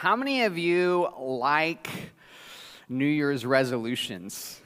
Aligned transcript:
How 0.00 0.16
many 0.16 0.44
of 0.44 0.56
you 0.56 1.10
like 1.18 1.86
New 2.88 3.04
Year's 3.04 3.44
resolutions? 3.44 4.58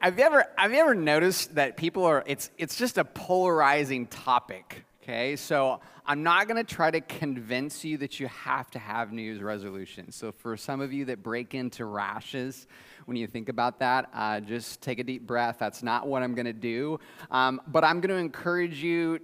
have 0.00 0.18
you 0.18 0.24
ever 0.24 0.46
have 0.56 0.72
you 0.72 0.78
ever 0.78 0.94
noticed 0.94 1.56
that 1.56 1.76
people 1.76 2.04
are 2.04 2.24
it's 2.26 2.48
it's 2.56 2.76
just 2.76 2.96
a 2.96 3.04
polarizing 3.04 4.06
topic 4.06 4.82
okay? 5.02 5.36
So 5.36 5.80
i'm 6.06 6.22
not 6.22 6.48
going 6.48 6.56
to 6.56 6.74
try 6.74 6.90
to 6.90 7.02
convince 7.02 7.84
you 7.84 7.98
that 7.98 8.18
you 8.18 8.28
have 8.28 8.70
to 8.70 8.78
have 8.78 9.12
new 9.12 9.20
year's 9.20 9.42
resolutions. 9.42 10.16
So 10.16 10.32
for 10.32 10.56
some 10.56 10.80
of 10.80 10.90
you 10.90 11.04
that 11.04 11.22
break 11.22 11.54
into 11.54 11.84
rashes 11.84 12.66
when 13.04 13.18
you 13.18 13.26
think 13.26 13.50
about 13.50 13.78
that 13.80 14.08
uh, 14.14 14.40
just 14.40 14.80
take 14.80 15.00
a 15.00 15.04
deep 15.04 15.26
breath. 15.26 15.58
That's 15.60 15.82
not 15.82 16.06
what 16.06 16.22
i'm 16.22 16.34
going 16.34 16.46
to 16.46 16.54
do. 16.54 16.98
Um, 17.30 17.60
but 17.66 17.84
i'm 17.84 18.00
going 18.00 18.08
to 18.08 18.16
encourage 18.16 18.82
you 18.82 19.20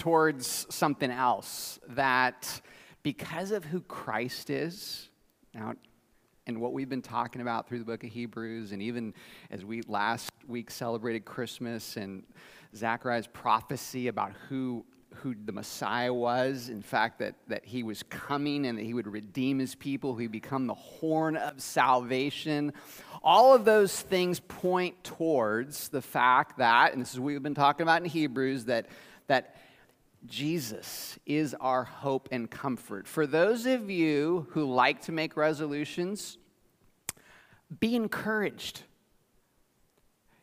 towards 0.00 0.66
something 0.70 1.10
else 1.10 1.78
that 1.90 2.60
because 3.02 3.52
of 3.52 3.64
who 3.64 3.80
christ 3.82 4.50
is 4.50 5.08
now 5.54 5.74
and 6.46 6.60
what 6.60 6.72
we've 6.72 6.88
been 6.88 7.00
talking 7.00 7.42
about 7.42 7.68
through 7.68 7.78
the 7.78 7.84
book 7.84 8.02
of 8.02 8.10
Hebrews, 8.10 8.72
and 8.72 8.82
even 8.82 9.14
as 9.52 9.64
we 9.64 9.82
last 9.82 10.32
week 10.48 10.70
celebrated 10.70 11.24
Christmas 11.24 11.96
and 11.96 12.24
Zechariah's 12.74 13.28
prophecy 13.28 14.08
about 14.08 14.32
who, 14.48 14.84
who 15.14 15.36
the 15.44 15.52
Messiah 15.52 16.12
was, 16.12 16.68
in 16.68 16.82
fact, 16.82 17.20
that, 17.20 17.36
that 17.46 17.64
he 17.64 17.84
was 17.84 18.02
coming 18.02 18.66
and 18.66 18.76
that 18.78 18.82
he 18.82 18.94
would 18.94 19.06
redeem 19.06 19.60
his 19.60 19.76
people, 19.76 20.16
he'd 20.16 20.32
become 20.32 20.66
the 20.66 20.74
horn 20.74 21.36
of 21.36 21.60
salvation. 21.60 22.72
All 23.22 23.54
of 23.54 23.64
those 23.64 24.00
things 24.00 24.40
point 24.40 25.04
towards 25.04 25.88
the 25.88 26.02
fact 26.02 26.58
that, 26.58 26.92
and 26.92 27.00
this 27.00 27.12
is 27.12 27.20
what 27.20 27.26
we've 27.26 27.42
been 27.42 27.54
talking 27.54 27.84
about 27.84 28.02
in 28.02 28.08
Hebrews, 28.08 28.64
that, 28.64 28.86
that 29.28 29.54
Jesus 30.26 31.18
is 31.24 31.54
our 31.60 31.84
hope 31.84 32.28
and 32.30 32.50
comfort. 32.50 33.08
For 33.08 33.26
those 33.26 33.66
of 33.66 33.90
you 33.90 34.46
who 34.50 34.64
like 34.64 35.02
to 35.02 35.12
make 35.12 35.36
resolutions, 35.36 36.38
be 37.78 37.94
encouraged. 37.94 38.82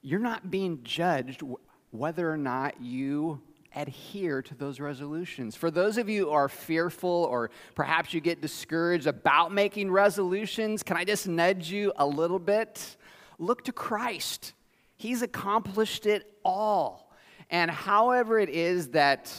You're 0.01 0.19
not 0.19 0.49
being 0.49 0.83
judged 0.83 1.43
whether 1.91 2.31
or 2.31 2.37
not 2.37 2.81
you 2.81 3.41
adhere 3.75 4.41
to 4.41 4.55
those 4.55 4.79
resolutions. 4.79 5.55
For 5.55 5.69
those 5.69 5.97
of 5.97 6.09
you 6.09 6.25
who 6.25 6.31
are 6.31 6.49
fearful 6.49 7.27
or 7.29 7.51
perhaps 7.75 8.13
you 8.13 8.21
get 8.21 8.41
discouraged 8.41 9.05
about 9.05 9.51
making 9.51 9.91
resolutions, 9.91 10.81
can 10.81 10.97
I 10.97 11.03
just 11.03 11.27
nudge 11.27 11.69
you 11.69 11.93
a 11.97 12.05
little 12.05 12.39
bit? 12.39 12.97
Look 13.37 13.63
to 13.65 13.71
Christ. 13.71 14.53
He's 14.95 15.21
accomplished 15.21 16.07
it 16.07 16.31
all. 16.43 17.11
And 17.49 17.69
however 17.69 18.39
it 18.39 18.49
is 18.49 18.89
that 18.89 19.33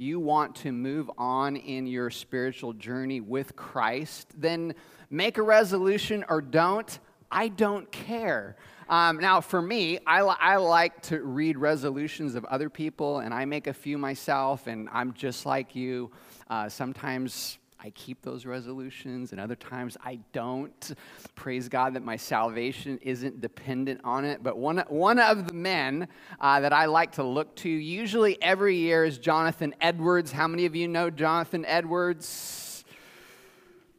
you 0.00 0.18
want 0.18 0.56
to 0.56 0.72
move 0.72 1.10
on 1.18 1.56
in 1.56 1.86
your 1.86 2.10
spiritual 2.10 2.72
journey 2.72 3.20
with 3.20 3.54
Christ, 3.54 4.28
then 4.36 4.74
make 5.10 5.38
a 5.38 5.42
resolution 5.42 6.24
or 6.28 6.40
don't. 6.40 6.98
I 7.30 7.48
don't 7.48 7.90
care. 7.92 8.56
Um, 8.88 9.18
now, 9.18 9.40
for 9.40 9.62
me, 9.62 10.00
I, 10.04 10.20
I 10.22 10.56
like 10.56 11.00
to 11.02 11.22
read 11.22 11.56
resolutions 11.56 12.34
of 12.34 12.44
other 12.46 12.68
people, 12.68 13.20
and 13.20 13.32
I 13.32 13.44
make 13.44 13.68
a 13.68 13.72
few 13.72 13.98
myself, 13.98 14.66
and 14.66 14.88
I'm 14.92 15.12
just 15.12 15.46
like 15.46 15.76
you. 15.76 16.10
Uh, 16.48 16.68
sometimes 16.68 17.59
I 17.82 17.88
keep 17.90 18.20
those 18.20 18.44
resolutions, 18.44 19.32
and 19.32 19.40
other 19.40 19.54
times 19.54 19.96
I 20.04 20.18
don't. 20.32 20.94
Praise 21.34 21.70
God 21.70 21.94
that 21.94 22.04
my 22.04 22.16
salvation 22.16 22.98
isn't 23.00 23.40
dependent 23.40 24.02
on 24.04 24.26
it. 24.26 24.42
But 24.42 24.58
one, 24.58 24.84
one 24.88 25.18
of 25.18 25.48
the 25.48 25.54
men 25.54 26.06
uh, 26.40 26.60
that 26.60 26.74
I 26.74 26.84
like 26.84 27.12
to 27.12 27.22
look 27.22 27.56
to, 27.56 27.70
usually 27.70 28.40
every 28.42 28.76
year, 28.76 29.06
is 29.06 29.16
Jonathan 29.16 29.74
Edwards. 29.80 30.30
How 30.30 30.46
many 30.46 30.66
of 30.66 30.76
you 30.76 30.88
know 30.88 31.08
Jonathan 31.08 31.64
Edwards? 31.64 32.84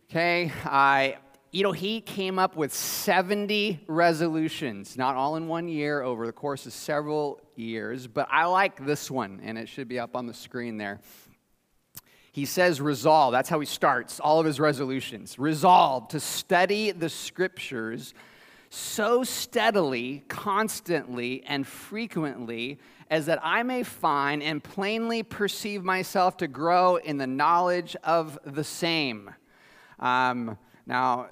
Okay, 0.09 0.52
I. 0.64 1.18
You 1.54 1.64
know, 1.64 1.74
he 1.74 2.00
came 2.00 2.40
up 2.40 2.56
with 2.56 2.74
70 2.74 3.82
resolutions, 3.88 4.96
not 4.98 5.18
all 5.18 5.36
in 5.36 5.50
one 5.50 5.68
year, 5.68 6.02
over 6.02 6.25
the 6.25 6.31
course 6.31 6.66
of 6.66 6.72
several 6.72 7.41
years, 7.58 8.08
but 8.08 8.30
I 8.31 8.46
like 8.46 8.86
this 8.86 9.12
one, 9.12 9.41
and 9.44 9.58
it 9.58 9.68
should 9.68 9.90
be 9.90 10.00
up 10.00 10.16
on 10.16 10.28
the 10.28 10.34
screen 10.34 10.78
there. 10.78 11.02
He 12.31 12.46
says, 12.46 12.80
resolve. 12.80 13.34
That's 13.34 13.50
how 13.50 13.59
he 13.59 13.66
starts 13.66 14.19
all 14.19 14.40
of 14.40 14.46
his 14.46 14.59
resolutions. 14.59 15.38
Resolve 15.38 16.08
to 16.09 16.19
study 16.19 16.92
the 16.92 17.09
scriptures 17.09 18.14
so 18.69 19.25
steadily, 19.25 20.24
constantly, 20.30 21.44
and 21.46 21.68
frequently 21.68 22.80
as 23.09 23.25
that 23.25 23.40
I 23.44 23.64
may 23.64 23.84
find 23.84 24.41
and 24.41 24.64
plainly 24.64 25.24
perceive 25.24 25.84
myself 25.84 26.38
to 26.38 26.47
grow 26.47 26.96
in 26.96 27.18
the 27.18 27.28
knowledge 27.28 27.97
of 28.06 28.40
the 28.46 28.64
same. 28.64 29.30
Um, 30.00 30.58
now, 30.86 31.28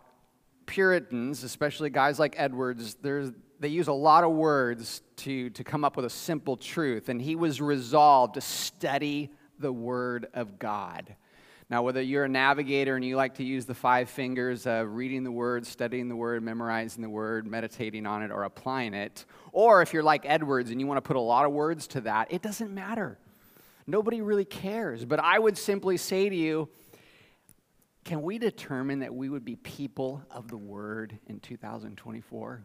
Puritans, 0.66 1.46
especially 1.46 1.90
guys 1.90 2.20
like 2.20 2.36
Edwards, 2.38 2.98
they 3.02 3.70
use 3.70 3.88
a 3.88 3.94
lot 3.94 4.26
of 4.26 4.32
words 4.32 5.02
to, 5.16 5.50
to 5.52 5.64
come 5.64 5.86
up 5.86 5.96
with 5.96 6.04
a 6.04 6.10
simple 6.10 6.58
truth, 6.58 7.08
and 7.08 7.22
he 7.22 7.38
was 7.38 7.62
resolved 7.62 8.34
to 8.34 8.42
study 8.42 9.32
the 9.60 9.72
Word 9.72 10.28
of 10.34 10.58
God. 10.58 11.16
Now, 11.70 11.84
whether 11.84 12.02
you're 12.02 12.24
a 12.24 12.30
navigator 12.30 12.96
and 12.96 13.06
you 13.06 13.16
like 13.16 13.36
to 13.36 13.44
use 13.44 13.66
the 13.66 13.76
five 13.76 14.10
fingers 14.10 14.66
of 14.66 14.96
reading 14.96 15.24
the 15.24 15.32
Word, 15.32 15.68
studying 15.68 16.10
the 16.10 16.16
Word, 16.16 16.42
memorizing 16.42 17.04
the 17.04 17.10
Word, 17.10 17.46
meditating 17.46 18.08
on 18.08 18.24
it, 18.24 18.32
or 18.32 18.44
applying 18.44 18.96
it, 18.96 19.26
or 19.52 19.84
if 19.84 19.94
you're 19.94 20.02
like 20.02 20.24
Edwards 20.26 20.72
and 20.72 20.82
you 20.82 20.88
want 20.88 20.98
to 20.98 21.08
put 21.08 21.16
a 21.16 21.22
lot 21.22 21.46
of 21.46 21.52
words 21.52 21.88
to 21.90 22.02
that, 22.02 22.32
it 22.32 22.42
doesn't 22.42 22.74
matter. 22.74 23.20
Nobody 23.86 24.22
really 24.22 24.46
cares. 24.46 25.06
But 25.06 25.20
I 25.20 25.38
would 25.38 25.58
simply 25.58 25.98
say 25.98 26.28
to 26.28 26.36
you, 26.36 26.70
can 28.04 28.24
we 28.24 28.40
determine 28.40 29.00
that 29.00 29.14
we 29.14 29.30
would 29.30 29.46
be 29.46 29.56
people 29.56 30.24
of 30.32 30.48
the 30.48 30.58
Word 30.58 31.20
in 31.28 31.40
2024? 31.40 32.64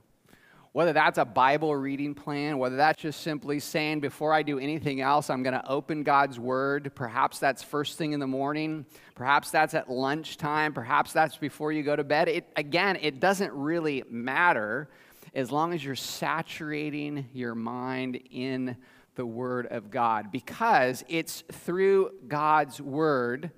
Whether 0.74 0.92
that's 0.92 1.18
a 1.18 1.24
Bible 1.24 1.76
reading 1.76 2.16
plan, 2.16 2.58
whether 2.58 2.74
that's 2.74 3.00
just 3.00 3.20
simply 3.20 3.60
saying, 3.60 4.00
before 4.00 4.32
I 4.32 4.42
do 4.42 4.58
anything 4.58 5.00
else, 5.00 5.30
I'm 5.30 5.44
going 5.44 5.54
to 5.54 5.64
open 5.70 6.02
God's 6.02 6.36
Word. 6.36 6.90
Perhaps 6.96 7.38
that's 7.38 7.62
first 7.62 7.96
thing 7.96 8.10
in 8.10 8.18
the 8.18 8.26
morning. 8.26 8.84
Perhaps 9.14 9.52
that's 9.52 9.74
at 9.74 9.88
lunchtime. 9.88 10.72
Perhaps 10.72 11.12
that's 11.12 11.36
before 11.36 11.70
you 11.70 11.84
go 11.84 11.94
to 11.94 12.02
bed. 12.02 12.28
It, 12.28 12.48
again, 12.56 12.98
it 13.00 13.20
doesn't 13.20 13.52
really 13.52 14.02
matter 14.10 14.88
as 15.32 15.52
long 15.52 15.74
as 15.74 15.84
you're 15.84 15.94
saturating 15.94 17.28
your 17.32 17.54
mind 17.54 18.20
in 18.32 18.76
the 19.14 19.24
Word 19.24 19.68
of 19.68 19.92
God 19.92 20.32
because 20.32 21.04
it's 21.06 21.44
through 21.52 22.10
God's 22.26 22.80
Word, 22.80 23.52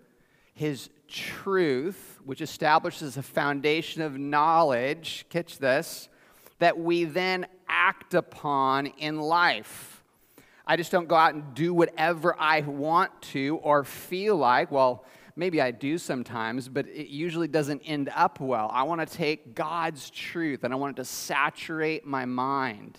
His 0.52 0.90
truth, 1.08 2.18
which 2.26 2.42
establishes 2.42 3.16
a 3.16 3.22
foundation 3.22 4.02
of 4.02 4.18
knowledge. 4.18 5.24
Catch 5.30 5.56
this 5.56 6.10
that 6.58 6.78
we 6.78 7.04
then 7.04 7.46
act 7.68 8.14
upon 8.14 8.86
in 8.86 9.20
life. 9.20 10.02
I 10.66 10.76
just 10.76 10.90
don't 10.90 11.06
go 11.06 11.14
out 11.14 11.34
and 11.34 11.54
do 11.54 11.72
whatever 11.72 12.34
I 12.38 12.60
want 12.60 13.22
to 13.32 13.60
or 13.62 13.84
feel 13.84 14.36
like. 14.36 14.72
Well, 14.72 15.04
maybe 15.36 15.60
I 15.60 15.70
do 15.70 15.98
sometimes, 15.98 16.68
but 16.68 16.88
it 16.88 17.08
usually 17.08 17.46
doesn't 17.46 17.82
end 17.82 18.10
up 18.14 18.40
well. 18.40 18.70
I 18.72 18.82
want 18.82 19.06
to 19.06 19.16
take 19.16 19.54
God's 19.54 20.10
truth 20.10 20.64
and 20.64 20.72
I 20.72 20.76
want 20.76 20.98
it 20.98 21.02
to 21.02 21.04
saturate 21.04 22.04
my 22.04 22.24
mind. 22.24 22.98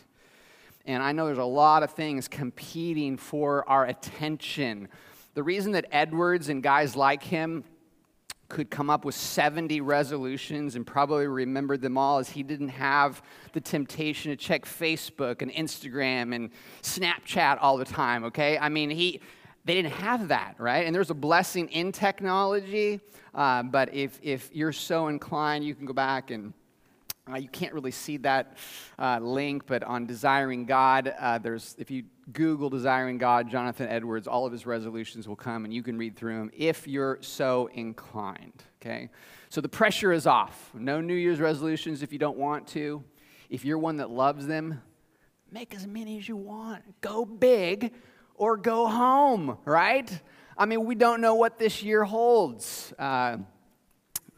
And 0.86 1.04
I 1.04 1.12
know 1.12 1.26
there's 1.26 1.38
a 1.38 1.44
lot 1.44 1.84
of 1.84 1.92
things 1.92 2.30
competing 2.30 3.18
for 3.18 3.68
our 3.68 3.86
attention. 3.86 4.88
The 5.34 5.44
reason 5.44 5.74
that 5.74 5.86
Edwards 5.92 6.48
and 6.48 6.64
guys 6.64 6.96
like 6.96 7.24
him 7.24 7.66
could 8.50 8.70
come 8.70 8.90
up 8.90 9.04
with 9.04 9.16
70 9.16 9.82
resolutions 9.82 10.76
and 10.76 10.88
probably 10.88 11.28
remembered 11.28 11.82
them 11.82 11.98
all 11.98 12.20
as 12.20 12.30
he 12.30 12.44
didn't 12.44 12.70
have 12.70 13.22
the 13.54 13.62
temptation 13.62 14.32
to 14.32 14.38
check 14.38 14.66
Facebook 14.66 15.42
and 15.42 15.52
Instagram 15.52 16.34
and 16.34 16.50
Snapchat 16.82 17.58
all 17.62 17.78
the 17.78 17.86
time, 17.86 18.24
okay? 18.26 18.58
I 18.58 18.70
mean, 18.70 18.90
he, 18.90 19.22
they 19.66 19.74
didn't 19.74 19.94
have 19.94 20.30
that, 20.30 20.56
right? 20.60 20.86
And 20.86 20.96
there's 20.96 21.10
a 21.10 21.16
blessing 21.16 21.68
in 21.70 21.92
technology, 21.92 23.02
uh, 23.36 23.64
but 23.64 23.94
if, 23.94 24.20
if 24.24 24.50
you're 24.54 24.72
so 24.72 25.10
inclined, 25.10 25.66
you 25.66 25.76
can 25.76 25.86
go 25.86 25.94
back 25.94 26.32
and 26.32 26.54
uh, 27.32 27.38
you 27.38 27.50
can't 27.50 27.74
really 27.74 27.92
see 27.92 28.18
that 28.18 28.58
uh, 28.98 29.20
link, 29.22 29.66
but 29.66 29.84
on 29.84 30.06
Desiring 30.06 30.66
God, 30.66 31.14
uh, 31.20 31.38
there's 31.38 31.76
if 31.78 31.92
you 31.92 32.04
Google 32.32 32.70
Desiring 32.70 33.18
God, 33.18 33.50
Jonathan 33.50 33.88
Edwards, 33.88 34.28
all 34.28 34.46
of 34.46 34.52
his 34.52 34.66
resolutions 34.66 35.28
will 35.28 35.36
come, 35.36 35.66
and 35.66 35.74
you 35.74 35.84
can 35.84 35.98
read 35.98 36.16
through 36.16 36.38
them 36.38 36.52
if 36.54 36.88
you're 36.88 37.18
so 37.22 37.70
inclined. 37.74 38.64
Okay, 38.82 39.10
so 39.50 39.62
the 39.62 39.70
pressure 39.70 40.12
is 40.12 40.28
off. 40.28 40.72
No 40.74 41.02
New 41.02 41.16
Year's 41.16 41.40
resolutions 41.40 42.04
if 42.04 42.12
you 42.14 42.20
don't 42.20 42.38
want 42.38 42.68
to. 42.70 43.04
If 43.50 43.64
you're 43.64 43.78
one 43.78 43.98
that 43.98 44.10
loves 44.10 44.46
them, 44.46 44.82
make 45.52 45.74
as 45.74 45.88
many 45.88 46.18
as 46.18 46.28
you 46.28 46.36
want. 46.36 46.84
Go 47.02 47.26
big 47.26 47.94
or 48.36 48.58
go 48.58 48.88
home. 48.88 49.58
Right? 49.66 50.22
I 50.58 50.66
mean, 50.66 50.86
we 50.86 50.96
don't 50.96 51.22
know 51.22 51.36
what 51.36 51.60
this 51.60 51.84
year 51.84 52.04
holds. 52.04 52.94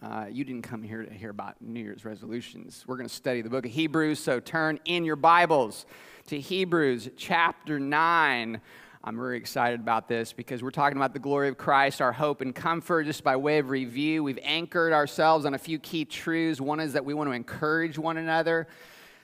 Uh, 0.01 0.27
you 0.31 0.45
didn't 0.45 0.61
come 0.61 0.81
here 0.81 1.03
to 1.03 1.13
hear 1.13 1.29
about 1.29 1.55
New 1.61 1.81
Year's 1.81 2.05
resolutions. 2.05 2.85
We're 2.87 2.95
going 2.95 3.09
to 3.09 3.13
study 3.13 3.41
the 3.41 3.49
book 3.49 3.65
of 3.65 3.71
Hebrews, 3.71 4.17
so 4.17 4.39
turn 4.39 4.79
in 4.85 5.03
your 5.03 5.17
Bibles 5.17 5.85
to 6.27 6.39
Hebrews 6.39 7.09
chapter 7.17 7.81
9. 7.81 8.61
I'm 9.03 9.17
very 9.17 9.35
excited 9.35 9.81
about 9.81 10.07
this 10.07 10.31
because 10.31 10.63
we're 10.63 10.71
talking 10.71 10.95
about 10.95 11.11
the 11.11 11.19
glory 11.19 11.49
of 11.49 11.57
Christ, 11.57 11.99
our 11.99 12.13
hope 12.13 12.39
and 12.39 12.55
comfort. 12.55 13.07
Just 13.07 13.25
by 13.25 13.35
way 13.35 13.57
of 13.57 13.71
review, 13.71 14.23
we've 14.23 14.39
anchored 14.41 14.93
ourselves 14.93 15.45
on 15.45 15.53
a 15.53 15.57
few 15.57 15.77
key 15.79 16.05
truths. 16.05 16.61
One 16.61 16.79
is 16.79 16.93
that 16.93 17.03
we 17.03 17.13
want 17.13 17.29
to 17.29 17.33
encourage 17.33 17.97
one 17.97 18.15
another, 18.15 18.69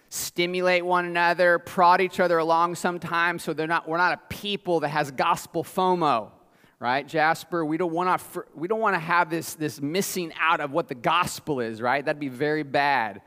stimulate 0.09 0.85
one 0.85 1.05
another, 1.05 1.57
prod 1.57 2.01
each 2.01 2.19
other 2.19 2.37
along 2.37 2.75
sometimes 2.75 3.45
so 3.45 3.53
they're 3.53 3.65
not, 3.65 3.87
we're 3.87 3.95
not 3.95 4.11
a 4.11 4.19
people 4.27 4.81
that 4.81 4.89
has 4.89 5.09
gospel 5.11 5.63
FOMO. 5.63 6.31
Right, 6.77 7.07
Jasper, 7.07 7.63
we 7.63 7.77
don't 7.77 7.93
want 7.93 8.19
to 8.19 8.45
we 8.53 8.67
don't 8.67 8.81
want 8.81 8.95
to 8.95 8.99
have 8.99 9.29
this, 9.29 9.53
this 9.55 9.81
missing 9.81 10.33
out 10.37 10.59
of 10.59 10.71
what 10.71 10.89
the 10.89 10.95
gospel 10.95 11.61
is, 11.61 11.81
right? 11.81 12.03
That'd 12.03 12.19
be 12.19 12.27
very 12.27 12.63
bad. 12.63 13.21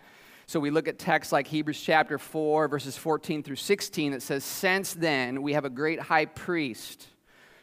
So 0.46 0.60
we 0.60 0.70
look 0.70 0.86
at 0.86 0.98
texts 0.98 1.32
like 1.32 1.46
Hebrews 1.46 1.80
chapter 1.80 2.18
4, 2.18 2.68
verses 2.68 2.96
14 2.96 3.42
through 3.42 3.56
16 3.56 4.12
that 4.12 4.22
says, 4.22 4.44
Since 4.44 4.94
then 4.94 5.42
we 5.42 5.54
have 5.54 5.64
a 5.64 5.70
great 5.70 6.00
high 6.00 6.26
priest 6.26 7.06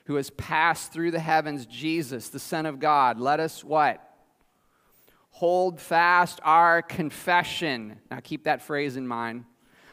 who 0.06 0.16
has 0.16 0.30
passed 0.32 0.92
through 0.92 1.12
the 1.12 1.20
heavens, 1.20 1.66
Jesus, 1.66 2.30
the 2.30 2.40
Son 2.40 2.66
of 2.66 2.80
God. 2.80 3.20
Let 3.20 3.40
us 3.40 3.64
what? 3.64 4.02
Hold 5.32 5.80
fast 5.80 6.40
our 6.44 6.82
confession. 6.82 8.00
Now 8.10 8.20
keep 8.24 8.44
that 8.46 8.62
phrase 8.62 8.98
in 8.98 9.08
mind. 9.08 9.46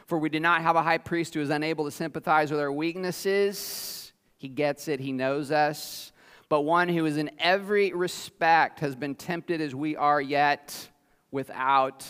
For 0.05 0.17
we 0.17 0.29
do 0.29 0.39
not 0.39 0.61
have 0.61 0.75
a 0.75 0.83
high 0.83 0.99
priest 0.99 1.33
who 1.33 1.41
is 1.41 1.49
unable 1.49 1.85
to 1.85 1.91
sympathize 1.91 2.51
with 2.51 2.59
our 2.59 2.71
weaknesses. 2.71 4.02
He 4.43 4.49
gets 4.49 4.89
it, 4.89 4.99
he 4.99 5.13
knows 5.13 5.51
us. 5.53 6.11
But 6.49 6.63
one 6.63 6.89
who 6.89 7.05
is 7.05 7.15
in 7.15 7.31
every 7.39 7.93
respect 7.93 8.81
has 8.81 8.93
been 8.93 9.15
tempted 9.15 9.61
as 9.61 9.73
we 9.73 9.95
are, 9.95 10.19
yet 10.19 10.89
without 11.31 12.05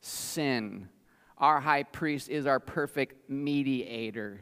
sin. 0.00 0.88
Our 1.38 1.60
high 1.60 1.84
priest 1.84 2.28
is 2.28 2.44
our 2.44 2.58
perfect 2.58 3.30
mediator. 3.30 4.40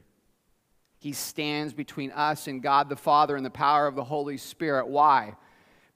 He 0.96 1.12
stands 1.12 1.74
between 1.74 2.12
us 2.12 2.46
and 2.46 2.62
God 2.62 2.88
the 2.88 2.96
Father 2.96 3.36
and 3.36 3.44
the 3.44 3.50
power 3.50 3.86
of 3.86 3.94
the 3.94 4.04
Holy 4.04 4.38
Spirit. 4.38 4.88
Why? 4.88 5.34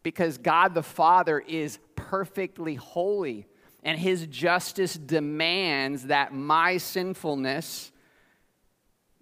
Because 0.02 0.36
God 0.36 0.74
the 0.74 0.82
Father 0.82 1.38
is 1.38 1.78
perfectly 1.96 2.74
holy, 2.74 3.46
and 3.82 3.98
his 3.98 4.26
justice 4.26 4.98
demands 4.98 6.08
that 6.08 6.34
my 6.34 6.76
sinfulness 6.76 7.90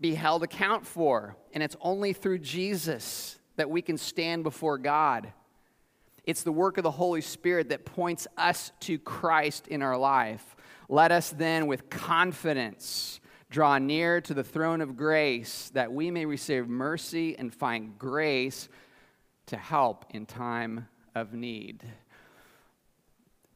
be 0.01 0.15
held 0.15 0.43
account 0.43 0.87
for. 0.87 1.37
And 1.53 1.63
it's 1.63 1.77
only 1.81 2.13
through 2.13 2.39
Jesus 2.39 3.39
that 3.57 3.71
we 3.71 3.83
can 3.83 3.97
stand 3.97 4.45
before 4.45 4.79
God. 4.79 5.33
It's 6.25 6.43
the 6.43 6.53
work 6.53 6.77
of 6.77 6.83
the 6.83 6.91
Holy 6.91 7.21
Spirit 7.21 7.69
that 7.69 7.85
points 7.85 8.27
us 8.37 8.73
to 8.81 8.99
Christ 8.99 9.69
in 9.69 9.81
our 9.83 9.97
life. 9.97 10.57
Let 10.89 11.13
us 11.13 11.31
then, 11.31 11.67
with 11.67 11.89
confidence, 11.89 13.21
draw 13.49 13.79
near 13.79 14.21
to 14.21 14.35
the 14.35 14.45
throne 14.45 14.81
of 14.81 14.97
grace 14.97 15.71
that 15.75 15.93
we 15.93 16.11
may 16.11 16.27
receive 16.27 16.69
mercy 16.69 17.39
and 17.39 17.55
find 17.55 17.97
grace 17.99 18.69
to 19.47 19.57
help 19.57 20.05
in 20.11 20.27
time 20.27 20.89
of 21.15 21.33
need. 21.33 21.85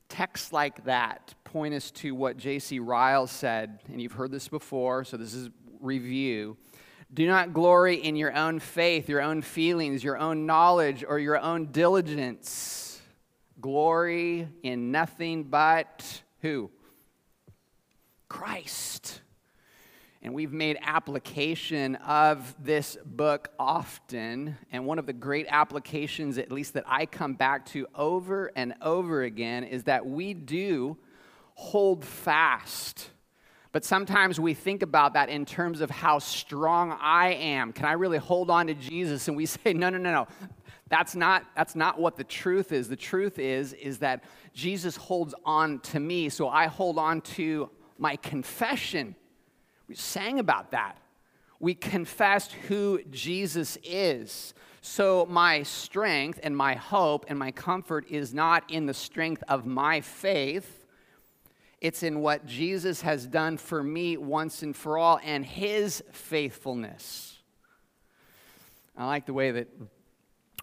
Texts 0.08 0.52
like 0.52 0.84
that 0.84 1.34
point 1.44 1.74
us 1.74 1.90
to 1.92 2.14
what 2.14 2.36
J.C. 2.36 2.78
Ryle 2.78 3.26
said, 3.26 3.80
and 3.88 4.00
you've 4.00 4.12
heard 4.12 4.30
this 4.30 4.48
before, 4.48 5.04
so 5.04 5.16
this 5.16 5.34
is 5.34 5.50
review. 5.80 6.56
Do 7.12 7.26
not 7.26 7.52
glory 7.52 7.96
in 7.96 8.14
your 8.14 8.32
own 8.36 8.60
faith, 8.60 9.08
your 9.08 9.20
own 9.20 9.42
feelings, 9.42 10.04
your 10.04 10.16
own 10.16 10.46
knowledge, 10.46 11.04
or 11.06 11.18
your 11.18 11.38
own 11.38 11.66
diligence. 11.72 13.00
Glory 13.60 14.48
in 14.62 14.92
nothing 14.92 15.44
but 15.44 16.22
who? 16.40 16.70
Christ. 18.28 19.20
And 20.22 20.34
we've 20.34 20.52
made 20.52 20.78
application 20.82 21.96
of 21.96 22.54
this 22.62 22.96
book 23.04 23.48
often. 23.58 24.56
And 24.70 24.86
one 24.86 24.98
of 24.98 25.06
the 25.06 25.12
great 25.12 25.46
applications, 25.48 26.38
at 26.38 26.52
least 26.52 26.74
that 26.74 26.84
I 26.86 27.06
come 27.06 27.34
back 27.34 27.66
to 27.66 27.88
over 27.94 28.52
and 28.54 28.74
over 28.82 29.22
again, 29.22 29.64
is 29.64 29.84
that 29.84 30.06
we 30.06 30.32
do 30.34 30.96
hold 31.54 32.04
fast 32.04 33.10
but 33.72 33.84
sometimes 33.84 34.40
we 34.40 34.52
think 34.52 34.82
about 34.82 35.14
that 35.14 35.28
in 35.28 35.44
terms 35.44 35.80
of 35.80 35.90
how 35.90 36.18
strong 36.18 36.96
I 37.00 37.34
am. 37.34 37.72
Can 37.72 37.86
I 37.86 37.92
really 37.92 38.18
hold 38.18 38.50
on 38.50 38.66
to 38.66 38.74
Jesus? 38.74 39.28
And 39.28 39.36
we 39.36 39.46
say, 39.46 39.72
no, 39.72 39.90
no, 39.90 39.98
no, 39.98 40.12
no. 40.12 40.28
That's 40.88 41.14
not, 41.14 41.44
that's 41.54 41.76
not 41.76 42.00
what 42.00 42.16
the 42.16 42.24
truth 42.24 42.72
is. 42.72 42.88
The 42.88 42.96
truth 42.96 43.38
is, 43.38 43.72
is 43.74 43.98
that 43.98 44.24
Jesus 44.52 44.96
holds 44.96 45.34
on 45.44 45.78
to 45.80 46.00
me, 46.00 46.28
so 46.28 46.48
I 46.48 46.66
hold 46.66 46.98
on 46.98 47.20
to 47.20 47.70
my 47.96 48.16
confession. 48.16 49.14
We 49.86 49.94
sang 49.94 50.40
about 50.40 50.72
that. 50.72 50.98
We 51.60 51.74
confessed 51.74 52.52
who 52.52 53.00
Jesus 53.10 53.78
is. 53.84 54.52
So 54.80 55.26
my 55.30 55.62
strength 55.62 56.40
and 56.42 56.56
my 56.56 56.74
hope 56.74 57.26
and 57.28 57.38
my 57.38 57.52
comfort 57.52 58.06
is 58.08 58.34
not 58.34 58.68
in 58.68 58.86
the 58.86 58.94
strength 58.94 59.44
of 59.46 59.66
my 59.66 60.00
faith 60.00 60.79
it's 61.80 62.02
in 62.02 62.20
what 62.20 62.44
Jesus 62.46 63.00
has 63.02 63.26
done 63.26 63.56
for 63.56 63.82
me 63.82 64.16
once 64.16 64.62
and 64.62 64.76
for 64.76 64.98
all 64.98 65.18
and 65.24 65.44
his 65.44 66.02
faithfulness. 66.12 67.38
I 68.96 69.06
like 69.06 69.24
the 69.24 69.32
way 69.32 69.50
that 69.52 69.68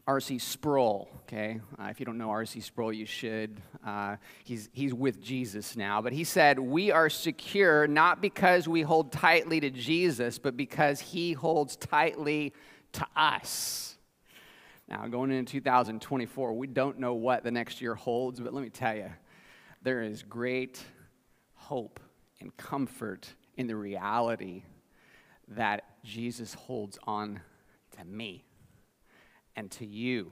R.C. 0.06 0.38
Sproul, 0.40 1.10
okay? 1.24 1.60
Uh, 1.78 1.86
if 1.86 2.00
you 2.00 2.06
don't 2.06 2.18
know 2.18 2.30
R.C. 2.30 2.62
Sproul, 2.62 2.94
you 2.94 3.06
should. 3.06 3.62
Uh, 3.86 4.18
he's, 4.44 4.70
he's 4.72 4.94
with 4.94 5.22
Jesus 5.22 5.76
now. 5.76 6.02
But 6.02 6.14
he 6.14 6.24
said, 6.24 6.60
We 6.60 6.92
are 6.92 7.10
secure 7.10 7.88
not 7.88 8.22
because 8.22 8.68
we 8.68 8.84
hold 8.84 9.12
tightly 9.12 9.60
to 9.60 9.70
Jesus, 9.70 10.38
but 10.40 10.56
because 10.56 11.02
he 11.02 11.34
holds 11.34 11.76
tightly 11.76 12.54
to 12.94 13.08
us. 13.16 13.98
Now, 14.88 15.06
going 15.08 15.32
into 15.32 15.54
2024, 15.54 16.54
we 16.54 16.68
don't 16.68 17.00
know 17.00 17.16
what 17.16 17.44
the 17.44 17.52
next 17.52 17.82
year 17.82 17.96
holds, 17.96 18.40
but 18.40 18.54
let 18.54 18.64
me 18.64 18.70
tell 18.70 18.96
you, 18.96 19.12
there 19.82 20.02
is 20.04 20.24
great 20.24 20.82
hope 21.68 22.00
and 22.40 22.56
comfort 22.56 23.28
in 23.58 23.68
the 23.68 23.76
reality 23.76 24.64
that 25.50 25.84
Jesus 26.02 26.54
holds 26.54 26.98
on 27.06 27.42
to 27.98 28.06
me 28.06 28.46
and 29.54 29.70
to 29.72 29.86
you. 29.86 30.32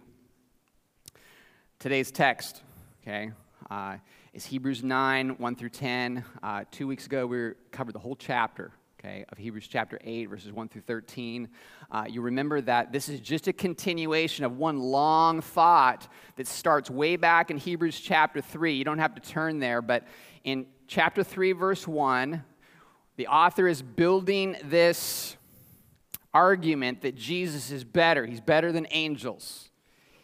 Today's 1.78 2.10
text, 2.10 2.62
okay, 3.04 3.34
uh, 3.70 3.98
is 4.34 4.46
Hebrews 4.46 4.82
9, 4.82 5.32
1 5.32 5.56
through 5.58 5.70
10. 5.70 6.24
Uh, 6.42 6.64
two 6.72 6.88
weeks 6.88 7.06
ago, 7.06 7.28
we 7.28 7.52
covered 7.70 7.96
the 7.96 8.00
whole 8.00 8.16
chapter, 8.16 8.72
okay, 8.98 9.26
of 9.28 9.38
Hebrews 9.38 9.68
chapter 9.68 10.00
8, 10.02 10.30
verses 10.30 10.54
1 10.54 10.70
through 10.70 10.84
13. 10.84 11.50
Uh, 11.92 12.06
you 12.08 12.22
remember 12.22 12.62
that 12.62 12.94
this 12.94 13.10
is 13.10 13.20
just 13.20 13.50
a 13.50 13.54
continuation 13.54 14.46
of 14.46 14.58
one 14.58 14.80
long 14.80 15.42
thought 15.42 16.08
that 16.38 16.48
starts 16.48 16.90
way 16.90 17.18
back 17.18 17.52
in 17.52 17.58
Hebrews 17.58 18.00
chapter 18.00 18.40
3. 18.40 18.74
You 18.74 18.86
don't 18.86 19.00
have 19.00 19.16
to 19.16 19.22
turn 19.22 19.60
there, 19.60 19.82
but 19.82 20.08
in 20.46 20.68
chapter 20.88 21.24
3, 21.24 21.54
verse 21.54 21.88
1, 21.88 22.44
the 23.18 23.28
author 23.28 23.68
is 23.68 23.82
building 23.82 24.56
this 24.64 25.38
argument 26.34 27.02
that 27.02 27.16
Jesus 27.16 27.72
is 27.72 27.84
better. 27.84 28.26
He's 28.26 28.42
better 28.42 28.72
than 28.72 28.88
angels. 28.92 29.70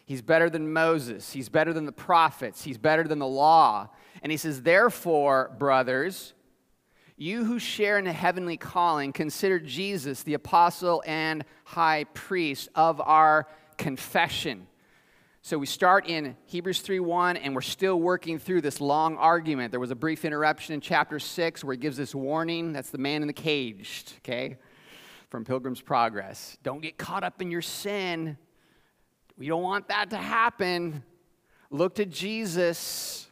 He's 0.04 0.20
better 0.20 0.50
than 0.50 0.72
Moses. 0.72 1.32
He's 1.32 1.48
better 1.48 1.72
than 1.72 1.86
the 1.86 1.92
prophets. 1.92 2.64
He's 2.64 2.78
better 2.78 3.04
than 3.04 3.18
the 3.18 3.26
law. 3.26 3.88
And 4.22 4.30
he 4.30 4.36
says, 4.36 4.62
Therefore, 4.62 5.54
brothers, 5.58 6.34
you 7.16 7.44
who 7.44 7.58
share 7.58 7.98
in 7.98 8.04
the 8.04 8.12
heavenly 8.12 8.56
calling, 8.56 9.12
consider 9.12 9.58
Jesus 9.58 10.22
the 10.22 10.34
apostle 10.34 11.02
and 11.06 11.44
high 11.64 12.04
priest 12.12 12.68
of 12.74 13.00
our 13.00 13.46
confession. 13.78 14.66
So 15.44 15.58
we 15.58 15.66
start 15.66 16.06
in 16.06 16.36
Hebrews 16.44 16.82
3:1 16.82 17.36
and 17.36 17.52
we're 17.52 17.62
still 17.62 17.98
working 17.98 18.38
through 18.38 18.60
this 18.60 18.80
long 18.80 19.16
argument. 19.16 19.72
There 19.72 19.80
was 19.80 19.90
a 19.90 19.96
brief 19.96 20.24
interruption 20.24 20.72
in 20.72 20.80
chapter 20.80 21.18
6 21.18 21.64
where 21.64 21.72
he 21.72 21.78
gives 21.78 21.96
this 21.96 22.14
warning. 22.14 22.72
That's 22.72 22.90
the 22.90 22.98
man 22.98 23.22
in 23.22 23.26
the 23.26 23.34
cage, 23.34 24.04
okay? 24.18 24.56
From 25.30 25.44
Pilgrim's 25.44 25.80
Progress. 25.80 26.56
Don't 26.62 26.80
get 26.80 26.96
caught 26.96 27.24
up 27.24 27.42
in 27.42 27.50
your 27.50 27.60
sin. 27.60 28.38
We 29.36 29.48
don't 29.48 29.64
want 29.64 29.88
that 29.88 30.10
to 30.10 30.16
happen. 30.16 31.02
Look 31.70 31.96
to 31.96 32.06
Jesus. 32.06 33.26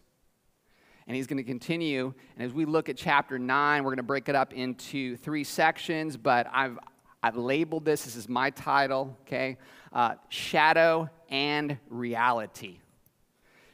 And 1.07 1.14
he's 1.14 1.29
going 1.29 1.37
to 1.37 1.45
continue. 1.45 2.12
And 2.35 2.45
as 2.45 2.52
we 2.52 2.64
look 2.64 2.88
at 2.88 2.97
chapter 2.97 3.38
9, 3.38 3.85
we're 3.85 3.90
going 3.90 3.99
to 3.99 4.02
break 4.02 4.29
it 4.29 4.35
up 4.35 4.52
into 4.52 5.17
three 5.17 5.45
sections, 5.45 6.17
but 6.17 6.49
I've 6.52 6.76
I've 7.23 7.37
labeled 7.37 7.85
this, 7.85 8.05
this 8.05 8.17
is 8.17 8.29
my 8.29 8.49
title, 8.50 9.17
okay? 9.26 9.59
Uh, 9.93 10.14
shadow 10.31 11.11
and 11.31 11.79
reality. 11.89 12.81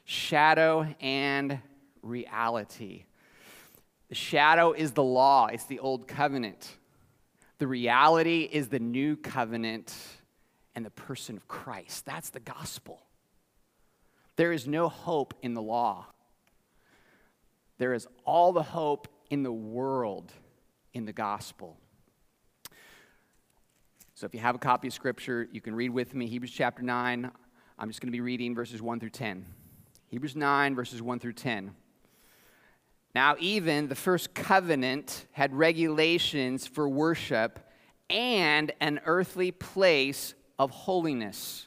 Shadow 0.05 0.87
and 1.01 1.61
reality. 2.03 3.05
The 4.09 4.15
shadow 4.15 4.73
is 4.73 4.93
the 4.93 5.03
law, 5.03 5.47
it's 5.47 5.65
the 5.65 5.81
old 5.81 6.07
covenant. 6.07 6.77
The 7.59 7.67
reality 7.67 8.49
is 8.51 8.69
the 8.69 8.79
new 8.79 9.17
covenant 9.17 9.95
and 10.75 10.85
the 10.85 10.91
person 10.91 11.37
of 11.37 11.49
Christ. 11.49 12.05
That's 12.05 12.31
the 12.31 12.41
gospel. 12.41 13.01
There 14.37 14.53
is 14.53 14.67
no 14.69 14.89
hope 14.89 15.35
in 15.43 15.55
the 15.55 15.63
law. 15.63 16.07
There 17.79 17.95
is 17.95 18.07
all 18.25 18.53
the 18.53 18.63
hope 18.63 19.09
in 19.31 19.43
the 19.43 19.53
world 19.53 20.33
in 20.93 21.07
the 21.07 21.13
gospel. 21.13 21.79
So 24.15 24.27
if 24.27 24.35
you 24.35 24.41
have 24.41 24.55
a 24.55 24.59
copy 24.59 24.89
of 24.89 24.95
Scripture, 24.95 25.49
you 25.51 25.61
can 25.61 25.75
read 25.75 25.91
with 25.91 26.15
me 26.15 26.27
Hebrews 26.27 26.53
chapter 26.53 26.83
9. 26.83 27.31
I'm 27.79 27.89
just 27.89 28.01
going 28.01 28.09
to 28.09 28.13
be 28.13 28.23
reading 28.23 28.55
verses 28.55 28.81
1 28.81 29.01
through 29.01 29.11
10. 29.11 29.45
Hebrews 30.09 30.35
9, 30.35 30.75
verses 30.75 31.03
1 31.03 31.19
through 31.19 31.35
10. 31.35 31.75
Now, 33.15 33.37
even 33.39 33.89
the 33.89 33.95
first 33.95 34.33
covenant 34.33 35.27
had 35.33 35.55
regulations 35.55 36.67
for 36.67 36.89
worship 36.89 37.61
and 38.09 38.73
an 38.81 39.01
earthly 39.05 39.51
place 39.51 40.35
of 40.59 40.71
holiness. 40.71 41.67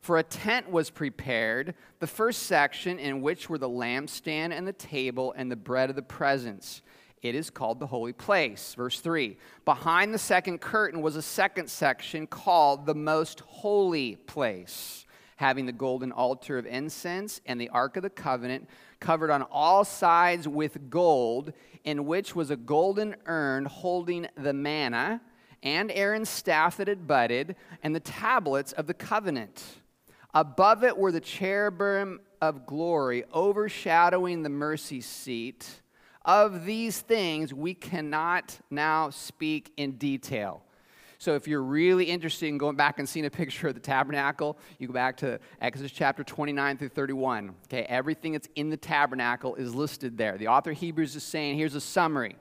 For 0.00 0.18
a 0.18 0.22
tent 0.22 0.70
was 0.70 0.90
prepared, 0.90 1.74
the 1.98 2.06
first 2.06 2.44
section 2.44 3.00
in 3.00 3.20
which 3.20 3.50
were 3.50 3.58
the 3.58 3.68
lampstand 3.68 4.52
and 4.52 4.66
the 4.66 4.72
table 4.72 5.34
and 5.36 5.50
the 5.50 5.56
bread 5.56 5.90
of 5.90 5.96
the 5.96 6.02
presence 6.02 6.82
it 7.22 7.34
is 7.34 7.50
called 7.50 7.80
the 7.80 7.86
holy 7.86 8.12
place. 8.12 8.74
Verse 8.74 9.00
3 9.00 9.36
Behind 9.64 10.14
the 10.14 10.18
second 10.18 10.60
curtain 10.60 11.02
was 11.02 11.16
a 11.16 11.22
second 11.22 11.68
section 11.68 12.26
called 12.26 12.86
the 12.86 12.94
most 12.94 13.40
holy 13.40 14.16
place, 14.16 15.04
having 15.36 15.66
the 15.66 15.72
golden 15.72 16.12
altar 16.12 16.58
of 16.58 16.66
incense 16.66 17.40
and 17.46 17.60
the 17.60 17.68
ark 17.70 17.96
of 17.96 18.02
the 18.02 18.10
covenant 18.10 18.68
covered 19.00 19.30
on 19.30 19.42
all 19.42 19.84
sides 19.84 20.46
with 20.48 20.90
gold, 20.90 21.52
in 21.84 22.06
which 22.06 22.34
was 22.34 22.50
a 22.50 22.56
golden 22.56 23.16
urn 23.26 23.64
holding 23.64 24.26
the 24.36 24.52
manna 24.52 25.20
and 25.62 25.90
Aaron's 25.90 26.30
staff 26.30 26.78
that 26.78 26.88
had 26.88 27.06
budded 27.06 27.56
and 27.82 27.94
the 27.94 28.00
tablets 28.00 28.72
of 28.72 28.86
the 28.86 28.94
covenant. 28.94 29.62
Above 30.32 30.84
it 30.84 30.96
were 30.96 31.12
the 31.12 31.20
cherubim 31.20 32.20
of 32.40 32.64
glory 32.64 33.24
overshadowing 33.34 34.42
the 34.42 34.48
mercy 34.48 35.00
seat 35.00 35.79
of 36.24 36.64
these 36.64 37.00
things 37.00 37.52
we 37.54 37.74
cannot 37.74 38.58
now 38.70 39.10
speak 39.10 39.72
in 39.76 39.92
detail. 39.92 40.62
So, 41.18 41.34
if 41.34 41.46
you're 41.46 41.62
really 41.62 42.06
interested 42.06 42.46
in 42.46 42.56
going 42.56 42.76
back 42.76 42.98
and 42.98 43.06
seeing 43.06 43.26
a 43.26 43.30
picture 43.30 43.68
of 43.68 43.74
the 43.74 43.80
tabernacle, 43.80 44.56
you 44.78 44.86
go 44.86 44.94
back 44.94 45.18
to 45.18 45.38
Exodus 45.60 45.92
chapter 45.92 46.24
29 46.24 46.78
through 46.78 46.88
31. 46.88 47.54
Okay, 47.66 47.82
everything 47.82 48.32
that's 48.32 48.48
in 48.54 48.70
the 48.70 48.76
tabernacle 48.78 49.54
is 49.56 49.74
listed 49.74 50.16
there. 50.16 50.38
The 50.38 50.48
author 50.48 50.72
Hebrews 50.72 51.14
is 51.16 51.22
saying, 51.22 51.58
here's 51.58 51.74
a 51.74 51.80
summary. 51.80 52.36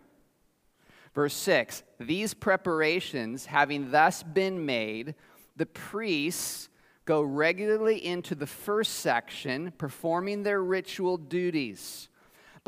Verse 1.13 1.33
6 1.33 1.83
These 2.00 2.33
preparations 2.33 3.45
having 3.48 3.91
thus 3.91 4.24
been 4.24 4.65
made, 4.65 5.15
the 5.57 5.65
priests 5.65 6.69
go 7.03 7.21
regularly 7.21 8.05
into 8.05 8.33
the 8.33 8.48
first 8.48 9.00
section, 9.00 9.74
performing 9.77 10.43
their 10.43 10.63
ritual 10.63 11.17
duties. 11.17 12.07